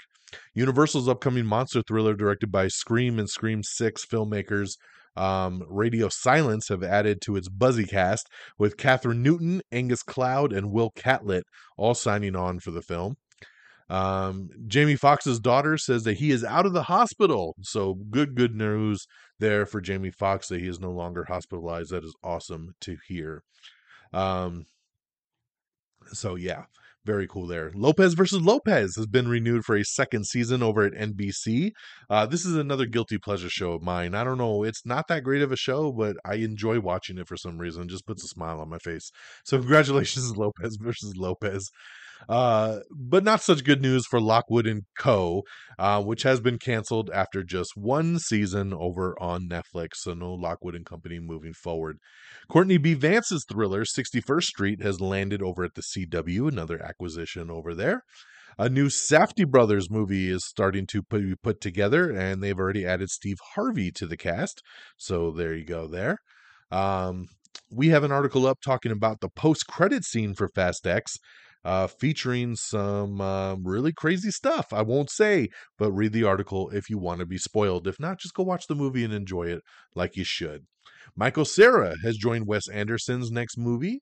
[0.54, 4.76] Universal's upcoming monster thriller, directed by Scream and Scream 6 filmmakers
[5.16, 10.70] um, Radio Silence have added to its buzzy cast with Kathryn Newton, Angus Cloud, and
[10.70, 11.44] Will Catlett
[11.76, 13.16] all signing on for the film.
[13.90, 17.56] Um, Jamie Foxx's daughter says that he is out of the hospital.
[17.62, 19.06] So good, good news
[19.40, 21.90] there for Jamie Foxx that he is no longer hospitalized.
[21.90, 23.42] That is awesome to hear.
[24.12, 24.66] Um,
[26.12, 26.64] so yeah,
[27.04, 27.72] very cool there.
[27.74, 31.72] Lopez versus Lopez has been renewed for a second season over at NBC.
[32.08, 34.14] Uh, this is another guilty pleasure show of mine.
[34.14, 37.28] I don't know, it's not that great of a show, but I enjoy watching it
[37.28, 37.84] for some reason.
[37.84, 39.10] It just puts a smile on my face.
[39.44, 41.70] So congratulations, Lopez versus Lopez.
[42.28, 45.42] Uh, but not such good news for Lockwood and Co.,
[45.78, 49.96] uh, which has been canceled after just one season over on Netflix.
[49.96, 51.98] So no Lockwood and Company moving forward.
[52.48, 52.94] Courtney B.
[52.94, 58.02] Vance's thriller 61st Street has landed over at the CW, another acquisition over there.
[58.58, 63.08] A new Safdie Brothers movie is starting to be put together, and they've already added
[63.08, 64.62] Steve Harvey to the cast.
[64.98, 66.18] So there you go there.
[66.70, 67.28] Um,
[67.70, 71.16] we have an article up talking about the post credit scene for Fast X
[71.64, 74.72] uh, featuring some uh, really crazy stuff.
[74.72, 77.86] I won't say, but read the article if you want to be spoiled.
[77.86, 79.62] If not, just go watch the movie and enjoy it
[79.94, 80.66] like you should.
[81.16, 84.00] Michael Cera has joined Wes Anderson's next movie.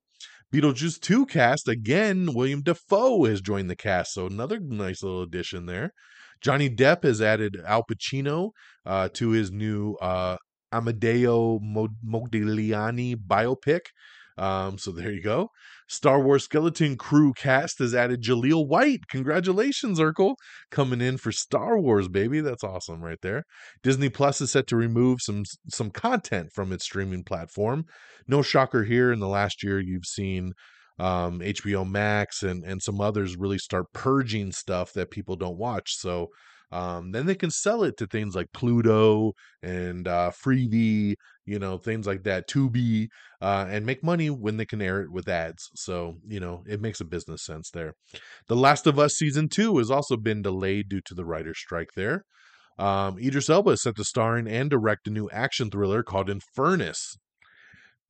[0.52, 5.66] Beetlejuice 2 cast again, William Dafoe has joined the cast, so another nice little addition
[5.66, 5.92] there.
[6.40, 8.50] Johnny Depp has added Al Pacino
[8.86, 10.36] uh, to his new uh,
[10.72, 11.60] Amedeo
[12.06, 13.80] Modigliani biopic.
[14.38, 15.50] Um, so there you go.
[15.88, 19.00] Star Wars Skeleton Crew cast has added Jaleel White.
[19.10, 20.34] Congratulations, Urkel,
[20.70, 22.40] coming in for Star Wars, baby.
[22.40, 23.44] That's awesome right there.
[23.82, 27.84] Disney Plus is set to remove some some content from its streaming platform.
[28.26, 29.10] No shocker here.
[29.12, 30.52] In the last year, you've seen
[30.98, 35.96] um, HBO Max and and some others really start purging stuff that people don't watch.
[35.96, 36.28] So
[36.70, 41.14] um, then they can sell it to things like Pluto and uh, Freevee,
[41.48, 43.08] you know, things like that, Tubi,
[43.40, 45.70] uh, and make money when they can air it with ads.
[45.74, 47.94] So, you know, it makes a business sense there.
[48.48, 51.90] The Last of Us season two has also been delayed due to the writer's strike
[51.96, 52.24] there.
[52.78, 56.28] Um, Idris Elba is set to star in and direct a new action thriller called
[56.28, 57.16] Infernus.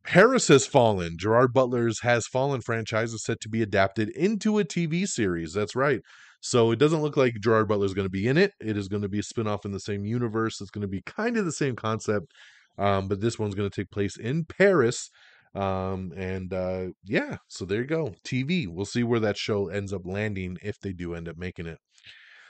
[0.05, 1.17] Paris has fallen.
[1.19, 5.53] Gerard Butler's Has Fallen franchise is set to be adapted into a TV series.
[5.53, 6.01] That's right.
[6.41, 8.53] So it doesn't look like Gerard Butler is going to be in it.
[8.61, 10.61] It is going to be a spinoff in the same universe.
[10.61, 12.33] It's going to be kind of the same concept,
[12.79, 15.11] um, but this one's going to take place in Paris.
[15.55, 18.15] Um, and uh, yeah, so there you go.
[18.25, 18.67] TV.
[18.69, 21.79] We'll see where that show ends up landing if they do end up making it.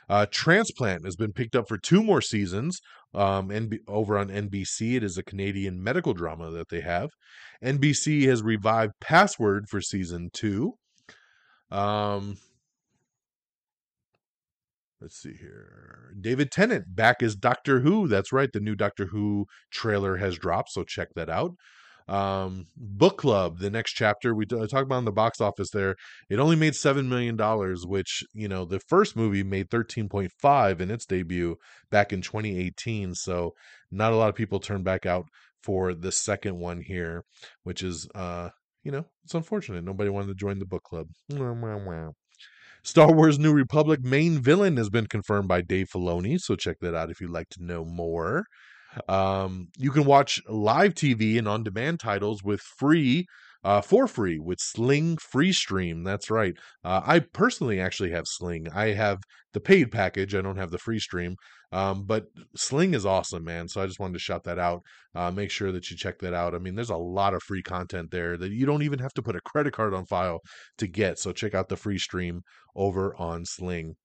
[0.08, 2.80] Uh, Transplant has been picked up for two more seasons
[3.14, 4.96] um, NB- over on NBC.
[4.96, 7.10] It is a Canadian medical drama that they have.
[7.62, 10.74] NBC has revived Password for season two.
[11.70, 12.38] Um,
[15.00, 16.12] let's see here.
[16.20, 18.08] David Tennant back as Doctor Who.
[18.08, 18.50] That's right.
[18.52, 21.54] The new Doctor Who trailer has dropped, so check that out.
[22.08, 25.94] Um, Book Club, the next chapter we talked about in the box office there.
[26.30, 30.32] It only made seven million dollars, which you know the first movie made thirteen point
[30.40, 31.56] five in its debut
[31.90, 33.14] back in 2018.
[33.14, 33.52] So
[33.90, 35.26] not a lot of people turned back out
[35.62, 37.24] for the second one here,
[37.64, 38.50] which is uh
[38.82, 39.84] you know it's unfortunate.
[39.84, 41.08] Nobody wanted to join the book club.
[42.82, 46.94] Star Wars New Republic main villain has been confirmed by Dave Filoni, so check that
[46.94, 48.46] out if you'd like to know more.
[49.08, 53.26] Um, you can watch live TV and on demand titles with free
[53.64, 56.04] uh, for free with Sling Free Stream.
[56.04, 56.54] That's right.
[56.84, 58.68] Uh, I personally actually have Sling.
[58.74, 59.18] I have
[59.52, 60.34] the paid package.
[60.34, 61.36] I don't have the free stream.
[61.70, 63.68] Um, but Sling is awesome, man.
[63.68, 64.82] So I just wanted to shout that out.
[65.14, 66.54] Uh, make sure that you check that out.
[66.54, 69.22] I mean, there's a lot of free content there that you don't even have to
[69.22, 70.40] put a credit card on file
[70.78, 71.18] to get.
[71.18, 72.42] So check out the free stream
[72.74, 73.96] over on Sling.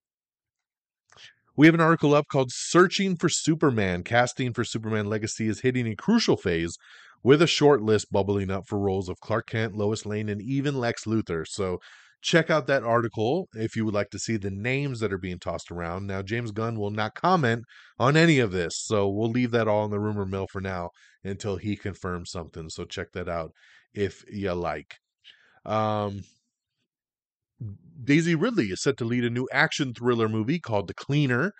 [1.56, 4.02] We have an article up called Searching for Superman.
[4.02, 6.76] Casting for Superman Legacy is hitting a crucial phase
[7.22, 10.80] with a short list bubbling up for roles of Clark Kent, Lois Lane, and even
[10.80, 11.46] Lex Luthor.
[11.46, 11.78] So
[12.20, 15.38] check out that article if you would like to see the names that are being
[15.38, 16.08] tossed around.
[16.08, 17.62] Now, James Gunn will not comment
[18.00, 20.90] on any of this, so we'll leave that all in the rumor mill for now
[21.22, 22.68] until he confirms something.
[22.68, 23.52] So check that out
[23.94, 24.96] if you like.
[25.64, 26.24] Um,
[28.02, 31.52] Daisy Ridley is set to lead a new action thriller movie called The Cleaner.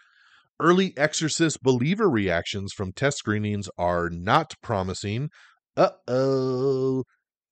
[0.60, 5.30] Early Exorcist believer reactions from test screenings are not promising.
[5.76, 7.04] Uh oh.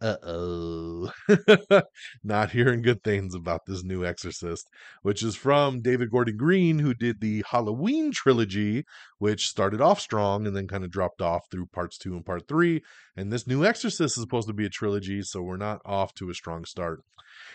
[0.02, 1.12] Uh oh.
[2.24, 4.68] Not hearing good things about this new Exorcist,
[5.02, 8.84] which is from David Gordon Green, who did the Halloween trilogy,
[9.18, 12.48] which started off strong and then kind of dropped off through parts two and part
[12.48, 12.82] three.
[13.16, 16.30] And this new Exorcist is supposed to be a trilogy, so we're not off to
[16.30, 17.02] a strong start.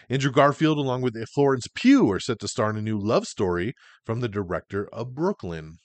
[0.09, 3.73] Andrew Garfield, along with Florence Pugh, are set to star in a new love story
[4.05, 5.79] from the director of Brooklyn.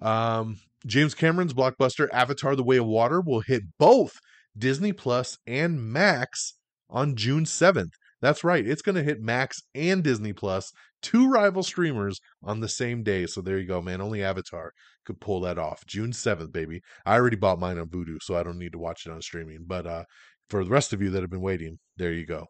[0.00, 4.18] Um, James Cameron's blockbuster Avatar: The Way of Water will hit both
[4.56, 6.54] Disney Plus and Max
[6.88, 7.92] on June 7th.
[8.22, 8.66] That's right.
[8.66, 13.26] It's going to hit Max and Disney Plus, two rival streamers on the same day.
[13.26, 14.00] So there you go, man.
[14.00, 14.72] Only Avatar
[15.04, 15.84] could pull that off.
[15.86, 16.80] June 7th, baby.
[17.04, 19.64] I already bought mine on Vudu, so I don't need to watch it on streaming.
[19.66, 20.04] But uh
[20.48, 22.46] for the rest of you that have been waiting, there you go.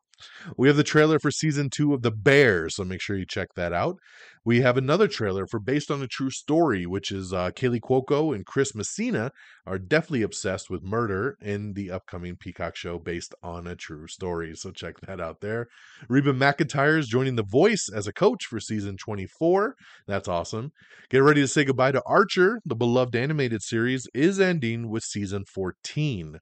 [0.56, 3.48] We have the trailer for season two of The Bear, so make sure you check
[3.56, 3.98] that out.
[4.44, 8.32] We have another trailer for Based on a True Story, which is uh, Kaley Cuoco
[8.34, 9.32] and Chris Messina
[9.66, 14.54] are definitely obsessed with murder in the upcoming Peacock show based on a true story.
[14.54, 15.66] So check that out there.
[16.08, 19.74] Reba McEntire is joining The Voice as a coach for season 24.
[20.06, 20.70] That's awesome.
[21.10, 22.60] Get ready to say goodbye to Archer.
[22.64, 26.38] The beloved animated series is ending with season 14.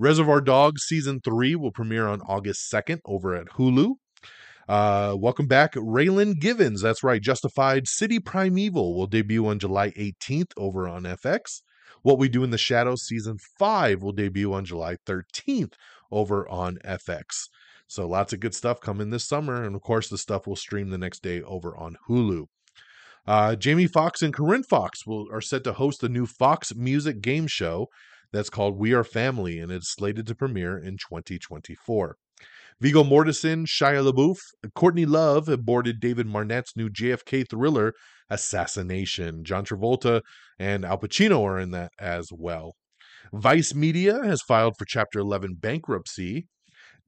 [0.00, 3.96] Reservation Dogs season three will premiere on August 2nd over at Hulu.
[4.66, 6.80] Uh, welcome back, Raylan Givens.
[6.80, 7.20] That's right.
[7.20, 11.60] Justified City Primeval will debut on July 18th over on FX.
[12.00, 15.74] What We Do in the Shadows season five will debut on July 13th
[16.10, 17.48] over on FX.
[17.86, 20.88] So lots of good stuff coming this summer, and of course, the stuff will stream
[20.88, 22.46] the next day over on Hulu.
[23.26, 27.20] Uh, Jamie Foxx and Corinne Foxx will are set to host the new Fox Music
[27.20, 27.88] game show
[28.32, 32.16] that's called We Are Family, and it's slated to premiere in 2024.
[32.80, 34.38] Viggo Mortensen, Shia LaBeouf,
[34.74, 37.92] Courtney Love boarded David Mamet's new JFK thriller,
[38.30, 39.44] Assassination.
[39.44, 40.22] John Travolta
[40.58, 42.72] and Al Pacino are in that as well.
[43.34, 46.46] Vice Media has filed for Chapter 11 bankruptcy.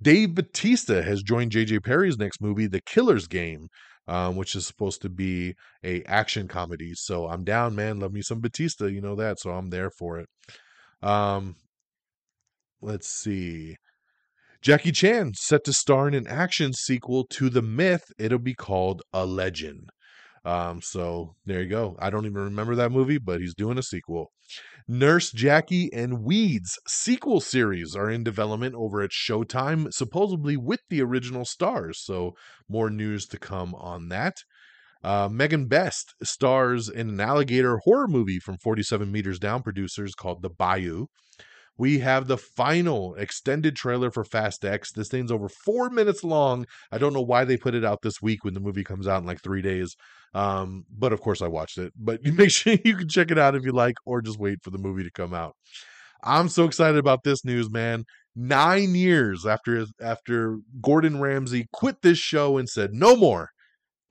[0.01, 3.69] Dave Batista has joined JJ Perry's next movie, The Killer's Game,
[4.09, 5.55] um, which is supposed to be
[5.85, 6.93] a action comedy.
[6.95, 8.01] So I'm down, man.
[8.01, 9.39] Love me some Batista, you know that.
[9.39, 10.29] So I'm there for it.
[11.03, 11.57] Um,
[12.81, 13.77] let's see.
[14.61, 18.05] Jackie Chan set to star in an action sequel to The Myth.
[18.19, 19.91] It'll be called A Legend.
[20.45, 21.97] Um, so there you go.
[21.99, 24.31] I don't even remember that movie, but he's doing a sequel.
[24.89, 31.01] Nurse Jackie and Weeds sequel series are in development over at Showtime, supposedly with the
[31.01, 32.01] original stars.
[32.01, 32.33] So
[32.69, 34.35] more news to come on that.
[35.05, 40.43] Uh, Megan Best stars in an alligator horror movie from 47 Meters Down producers called
[40.43, 41.07] The Bayou.
[41.79, 44.93] We have the final extended trailer for Fast X.
[44.93, 46.67] This thing's over four minutes long.
[46.93, 49.23] I don't know why they put it out this week when the movie comes out
[49.23, 49.97] in like three days.
[50.35, 51.93] Um, but of course, I watched it.
[51.97, 54.71] But make sure you can check it out if you like, or just wait for
[54.71, 55.55] the movie to come out.
[56.23, 58.05] I'm so excited about this news, man.
[58.37, 63.51] Nine years after after Gordon Ramsay quit this show and said no more,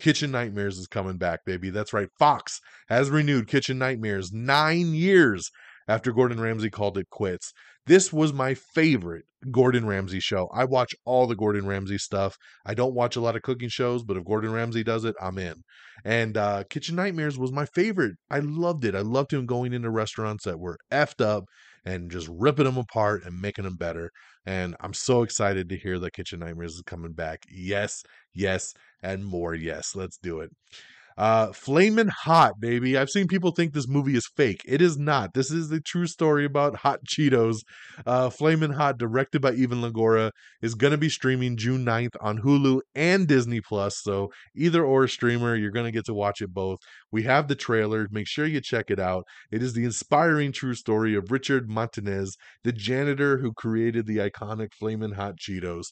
[0.01, 1.69] Kitchen Nightmares is coming back, baby.
[1.69, 2.09] That's right.
[2.17, 5.51] Fox has renewed Kitchen Nightmares nine years
[5.87, 7.53] after Gordon Ramsay called it quits.
[7.85, 10.49] This was my favorite Gordon Ramsay show.
[10.53, 12.35] I watch all the Gordon Ramsay stuff.
[12.65, 15.37] I don't watch a lot of cooking shows, but if Gordon Ramsay does it, I'm
[15.37, 15.55] in.
[16.03, 18.15] And uh, Kitchen Nightmares was my favorite.
[18.29, 18.95] I loved it.
[18.95, 21.45] I loved him going into restaurants that were effed up
[21.85, 24.11] and just ripping them apart and making them better.
[24.45, 27.43] And I'm so excited to hear that Kitchen Nightmares is coming back.
[27.49, 28.03] Yes,
[28.33, 29.53] yes, and more.
[29.53, 30.51] Yes, let's do it.
[31.17, 32.97] Uh, Flamin' Hot, baby.
[32.97, 34.61] I've seen people think this movie is fake.
[34.65, 35.33] It is not.
[35.33, 37.59] This is the true story about hot Cheetos.
[38.05, 42.39] Uh, Flamin' Hot, directed by Eva Longoria, is going to be streaming June 9th on
[42.39, 43.99] Hulu and Disney Plus.
[44.01, 46.79] So either or streamer, you're going to get to watch it both.
[47.11, 48.07] We have the trailer.
[48.11, 49.25] Make sure you check it out.
[49.51, 54.73] It is the inspiring true story of Richard Montanez, the janitor who created the iconic
[54.73, 55.87] Flamin' Hot Cheetos.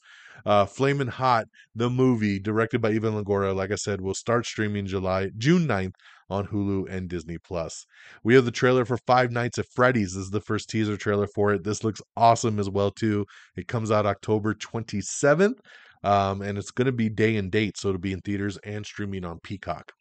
[0.45, 4.85] Uh, Flamin' Hot, the movie, directed by Eva Longoria, like I said, will start streaming
[4.85, 5.95] July June 9th
[6.29, 7.85] on Hulu and Disney Plus.
[8.23, 10.13] We have the trailer for Five Nights at Freddy's.
[10.13, 11.63] This is the first teaser trailer for it.
[11.63, 13.25] This looks awesome as well too.
[13.57, 15.59] It comes out October 27th.
[16.01, 18.85] Um, and it's going to be day and date, so it'll be in theaters and
[18.85, 19.91] streaming on Peacock.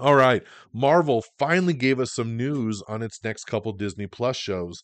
[0.00, 4.80] All right, Marvel finally gave us some news on its next couple Disney Plus shows.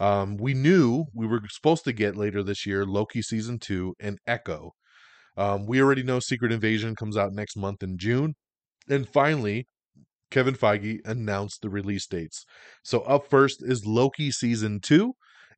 [0.00, 4.18] Um, we knew we were supposed to get later this year Loki season two and
[4.26, 4.72] Echo.
[5.36, 8.34] Um, we already know Secret Invasion comes out next month in June.
[8.88, 9.66] And finally,
[10.30, 12.44] Kevin Feige announced the release dates.
[12.82, 15.12] So up first is Loki season two.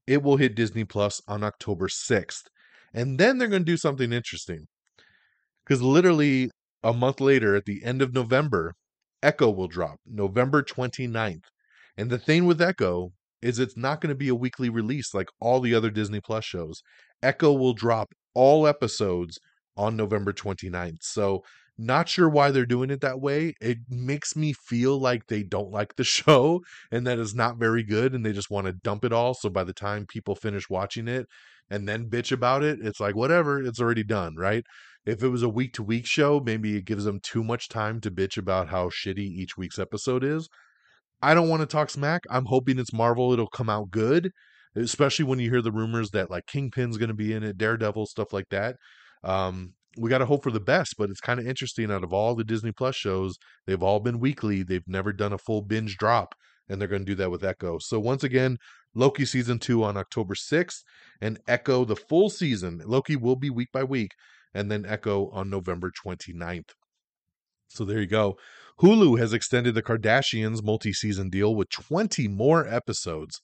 [0.07, 2.45] It will hit Disney Plus on October 6th.
[2.93, 4.67] And then they're going to do something interesting.
[5.65, 6.51] Because literally
[6.83, 8.75] a month later, at the end of November,
[9.23, 11.45] Echo will drop November 29th.
[11.97, 13.13] And the thing with Echo
[13.43, 16.45] is it's not going to be a weekly release like all the other Disney Plus
[16.45, 16.83] shows.
[17.23, 19.39] Echo will drop all episodes
[19.77, 21.03] on November 29th.
[21.03, 21.43] So,
[21.81, 23.55] not sure why they're doing it that way.
[23.61, 26.61] It makes me feel like they don't like the show
[26.91, 29.35] and that it's not very good and they just want to dump it all.
[29.35, 31.27] So, by the time people finish watching it
[31.71, 34.65] and then bitch about it, it's like, whatever, it's already done, right?
[35.09, 37.99] If it was a week to week show, maybe it gives them too much time
[38.03, 40.51] to bitch about how shitty each week's episode is.
[41.23, 42.25] I don't want to talk smack.
[42.29, 43.33] I'm hoping it's Marvel.
[43.33, 44.33] It'll come out good,
[44.77, 48.05] especially when you hear the rumors that like Kingpin's going to be in it, Daredevil,
[48.05, 48.77] stuff like that.
[49.25, 51.91] Um, we got to hope for the best, but it's kind of interesting.
[51.91, 54.63] Out of all the Disney Plus shows, they've all been weekly.
[54.63, 56.35] They've never done a full binge drop,
[56.69, 57.79] and they're going to do that with Echo.
[57.79, 58.59] So once again,
[58.95, 60.83] Loki season two on October 6th,
[61.23, 62.83] and Echo the full season.
[62.85, 64.11] Loki will be week by week,
[64.55, 66.71] and then Echo on November 29th.
[67.69, 68.37] So there you go.
[68.81, 73.41] Hulu has extended the Kardashians multi season deal with 20 more episodes.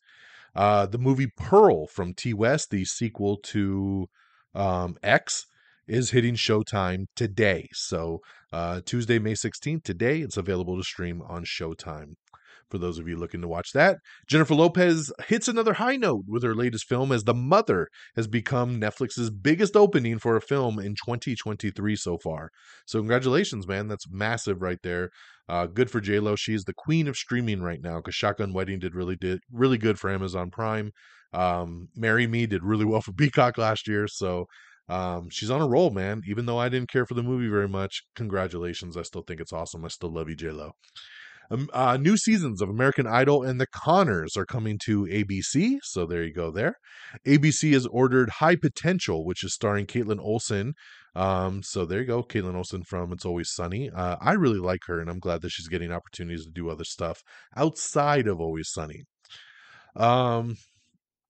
[0.55, 4.07] Uh, the movie Pearl from Ti West, the sequel to
[4.55, 5.47] um, X,
[5.89, 7.69] is hitting Showtime today.
[7.73, 8.21] So
[8.53, 12.15] uh, Tuesday, May 16th, today, it's available to stream on Showtime
[12.71, 13.99] for those of you looking to watch that.
[14.27, 18.81] Jennifer Lopez hits another high note with her latest film as The Mother has become
[18.81, 22.51] Netflix's biggest opening for a film in 2023 so far.
[22.87, 23.89] So congratulations, man.
[23.89, 25.11] That's massive right there.
[25.49, 26.37] Uh, good for J Lo.
[26.37, 29.99] She's the queen of streaming right now because Shotgun Wedding did really did really good
[29.99, 30.93] for Amazon Prime.
[31.33, 34.09] Um, Marry Me did really well for Peacock last year.
[34.09, 34.47] So
[34.89, 36.23] um, she's on a roll, man.
[36.27, 38.97] Even though I didn't care for the movie very much, congratulations.
[38.97, 39.85] I still think it's awesome.
[39.85, 40.73] I still love you, J Lo.
[41.51, 45.79] Um, uh, new seasons of American Idol and The Conners are coming to ABC.
[45.83, 46.77] So there you go there.
[47.27, 50.75] ABC has ordered High Potential, which is starring Kaitlin Olson.
[51.15, 52.23] Um, so there you go.
[52.23, 53.91] Kaitlin Olson from It's Always Sunny.
[53.91, 56.85] Uh, I really like her, and I'm glad that she's getting opportunities to do other
[56.85, 57.23] stuff
[57.57, 59.05] outside of Always Sunny.
[59.97, 60.57] Um,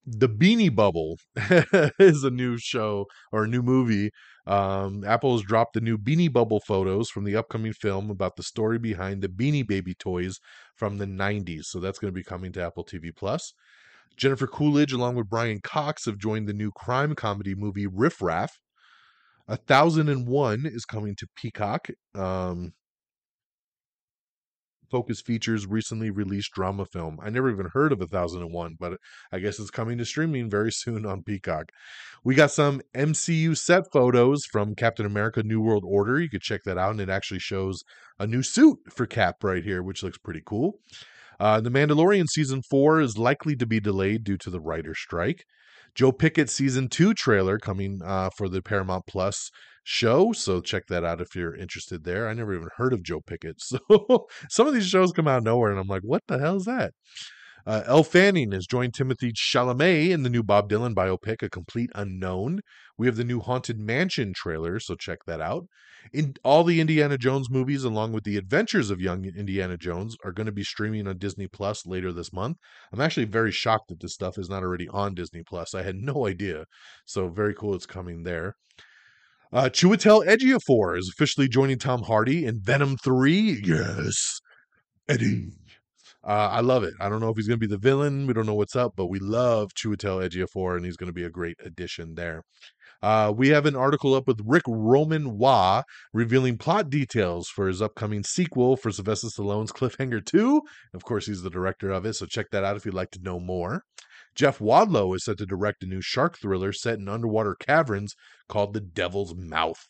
[0.07, 1.19] the Beanie Bubble
[1.99, 4.11] is a new show or a new movie.
[4.47, 8.43] Um, Apple has dropped the new Beanie Bubble photos from the upcoming film about the
[8.43, 10.39] story behind the Beanie Baby toys
[10.75, 11.65] from the 90s.
[11.65, 13.55] So that's going to be coming to Apple TV Plus.
[14.17, 18.61] Jennifer Coolidge, along with Brian Cox, have joined the new crime comedy movie Riff Raff.
[19.49, 21.89] A thousand and one is coming to Peacock.
[22.15, 22.73] Um,
[24.95, 27.19] Focus Features recently released drama film.
[27.21, 29.01] I never even heard of 1001, but
[29.33, 31.73] I guess it's coming to streaming very soon on Peacock.
[32.23, 36.21] We got some MCU set photos from Captain America New World Order.
[36.21, 37.83] You could check that out, and it actually shows
[38.21, 40.79] a new suit for Cap right here, which looks pretty cool.
[41.41, 45.45] Uh, the Mandalorian season four is likely to be delayed due to the writer strike.
[45.95, 49.51] Joe Pickett season two trailer coming uh, for the Paramount Plus
[49.85, 50.33] show.
[50.33, 52.29] So check that out if you're interested there.
[52.29, 53.57] I never even heard of Joe Pickett.
[53.63, 56.57] So some of these shows come out of nowhere, and I'm like, what the hell
[56.57, 56.95] is that?
[57.67, 61.91] Uh, Elle Fanning has joined Timothy Chalamet in the new Bob Dylan biopic, A Complete
[61.95, 62.61] Unknown.
[62.99, 65.67] We have the new Haunted Mansion trailer, so check that out.
[66.13, 70.33] In all the Indiana Jones movies, along with the Adventures of Young Indiana Jones, are
[70.33, 72.59] going to be streaming on Disney Plus later this month.
[72.93, 75.75] I'm actually very shocked that this stuff is not already on Disney Plus.
[75.75, 76.65] I had no idea,
[77.07, 78.57] so very cool it's coming there.
[79.51, 83.63] Uh, Chiwetel Ejiofor is officially joining Tom Hardy in Venom 3.
[83.65, 84.41] Yes,
[85.09, 85.53] Eddie.
[86.27, 86.95] Uh, I love it.
[87.01, 88.27] I don't know if he's going to be the villain.
[88.27, 91.25] We don't know what's up, but we love Chiwetel Ejiofor, and he's going to be
[91.25, 92.43] a great addition there.
[93.03, 95.83] Uh, we have an article up with Rick Roman Waugh
[96.15, 100.63] revealing plot details for his upcoming sequel for Sylvester Stallone's Cliffhanger 2.
[100.95, 103.23] Of course, he's the director of it, so check that out if you'd like to
[103.23, 103.83] know more.
[104.35, 108.15] Jeff Wadlow is set to direct a new shark thriller set in underwater caverns
[108.49, 109.87] called The Devil's Mouth.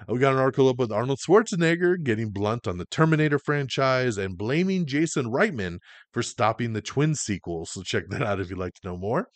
[0.00, 4.18] Uh, we got an article up with Arnold Schwarzenegger getting blunt on the Terminator franchise
[4.18, 5.78] and blaming Jason Reitman
[6.12, 7.66] for stopping the twin sequel.
[7.66, 9.28] So check that out if you'd like to know more.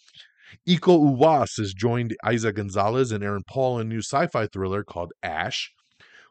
[0.68, 5.12] Iko Uwais has joined Eiza Gonzalez and Aaron Paul in a new sci-fi thriller called
[5.22, 5.70] Ash.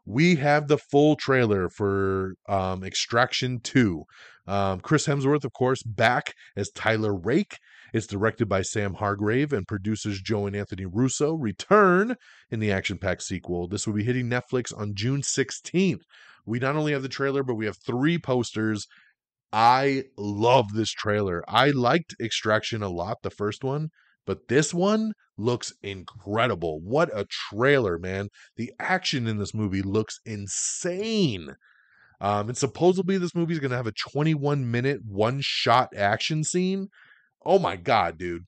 [0.06, 4.04] We have the full trailer for um, Extraction 2.
[4.48, 7.58] Um, Chris Hemsworth, of course, back as Tyler Rake
[7.94, 12.16] it's directed by Sam Hargrave and producers Joe and Anthony Russo return
[12.50, 13.68] in the action packed sequel.
[13.68, 16.02] This will be hitting Netflix on June 16th.
[16.46, 18.88] We not only have the trailer, but we have three posters.
[19.52, 21.44] I love this trailer.
[21.48, 23.90] I liked Extraction a lot, the first one,
[24.26, 26.80] but this one looks incredible.
[26.82, 28.30] What a trailer, man.
[28.58, 31.56] The action in this movie looks insane.
[32.22, 36.44] Um, and supposedly this movie is going to have a 21 minute one shot action
[36.44, 36.90] scene
[37.46, 38.44] Oh my god, dude.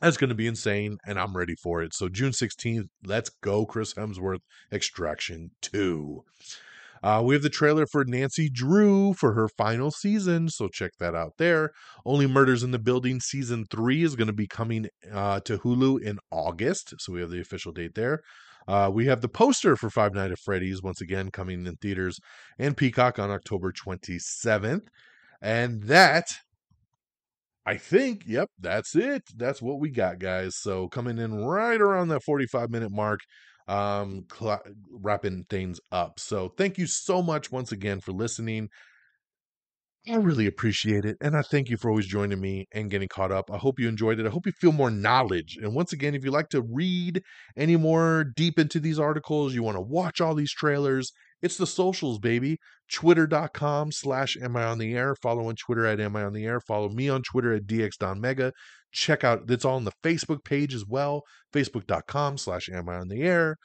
[0.00, 1.94] That's going to be insane, and I'm ready for it.
[1.94, 6.22] So, June 16th, let's go, Chris Hemsworth Extraction 2.
[7.02, 11.14] Uh, we have the trailer for Nancy Drew for her final season, so check that
[11.14, 11.70] out there.
[12.04, 16.02] Only Murders in the Building season three is going to be coming uh, to Hulu
[16.02, 18.20] in August, so we have the official date there.
[18.66, 22.18] Uh, we have the poster for Five Nights at Freddy's once again coming in theaters
[22.58, 24.88] and Peacock on October 27th.
[25.40, 26.32] And that
[27.66, 29.24] I think, yep, that's it.
[29.36, 30.56] That's what we got, guys.
[30.56, 33.20] So coming in right around that 45 minute mark,
[33.66, 34.62] um, cl-
[34.92, 36.20] wrapping things up.
[36.20, 38.68] So thank you so much once again for listening.
[40.08, 41.16] I really appreciate it.
[41.20, 43.50] And I thank you for always joining me and getting caught up.
[43.50, 44.26] I hope you enjoyed it.
[44.26, 45.58] I hope you feel more knowledge.
[45.60, 47.22] And once again, if you like to read
[47.56, 51.12] any more deep into these articles, you want to watch all these trailers,
[51.42, 52.58] it's the socials, baby.
[52.92, 55.14] Twitter.com slash Am I on the Air.
[55.16, 56.60] Follow on Twitter at Am I on the Air.
[56.60, 58.52] Follow me on Twitter at DXDonMega.
[58.92, 61.22] Check out, it's all on the Facebook page as well.
[61.52, 63.56] Facebook.com slash Am I on the Air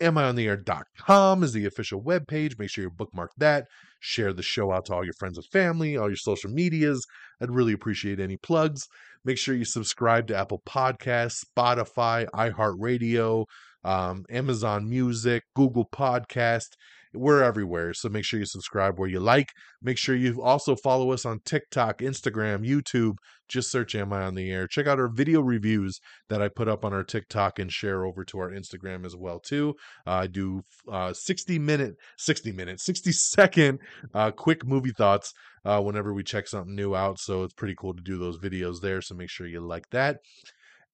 [0.00, 2.58] amiontheair.com is the official webpage.
[2.58, 3.66] Make sure you bookmark that.
[4.00, 7.06] Share the show out to all your friends and family, all your social medias.
[7.40, 8.86] I'd really appreciate any plugs.
[9.24, 13.46] Make sure you subscribe to Apple Podcasts, Spotify, iHeartRadio,
[13.82, 16.68] um, Amazon Music, Google Podcast.
[17.14, 17.94] We're everywhere.
[17.94, 19.52] So make sure you subscribe where you like.
[19.82, 23.16] Make sure you also follow us on TikTok, Instagram, YouTube.
[23.48, 24.66] Just search Am I on the Air.
[24.66, 28.24] Check out our video reviews that I put up on our TikTok and share over
[28.24, 29.74] to our Instagram as well too.
[30.06, 33.78] Uh, I do uh, 60 minute, 60 minute, 60 second
[34.14, 35.32] uh, quick movie thoughts
[35.64, 37.18] uh, whenever we check something new out.
[37.18, 39.00] So it's pretty cool to do those videos there.
[39.02, 40.18] So make sure you like that.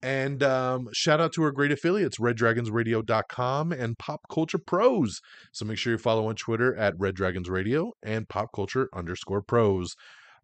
[0.03, 5.21] And um, shout out to our great affiliates, reddragonsradio.com and Pop Culture Pros.
[5.53, 9.43] So make sure you follow on Twitter at Red Dragons Radio and Pop Culture underscore
[9.43, 9.95] pros.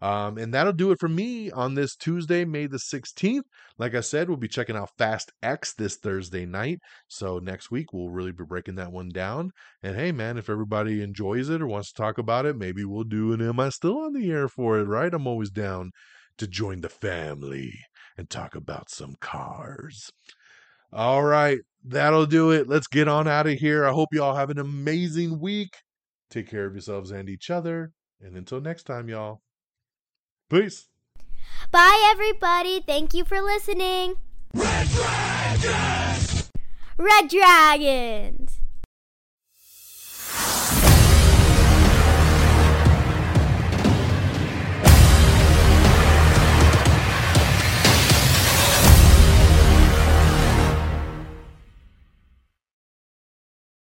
[0.03, 3.45] Um, and that'll do it for me on this Tuesday, May the 16th.
[3.79, 6.81] Like I said, we'll be checking out Fast X this Thursday night.
[7.09, 9.53] So next week, we'll really be breaking that one down.
[9.83, 13.05] And hey, man, if everybody enjoys it or wants to talk about it, maybe we'll
[13.05, 15.15] do an Am I Still on the Air for it, right?
[15.15, 15.93] I'm always down
[16.37, 17.73] to join the family
[18.17, 20.11] and talk about some cars.
[20.93, 22.69] All right, that'll do it.
[22.69, 23.87] Let's get on out of here.
[23.87, 25.77] I hope you all have an amazing week.
[26.31, 27.93] Take care of yourselves and each other.
[28.21, 29.41] And until next time, y'all.
[30.49, 30.89] Peace.
[31.71, 32.81] Bye, everybody.
[32.81, 34.15] Thank you for listening.
[34.55, 36.51] Red Dragons!
[36.99, 38.49] Red Dragon!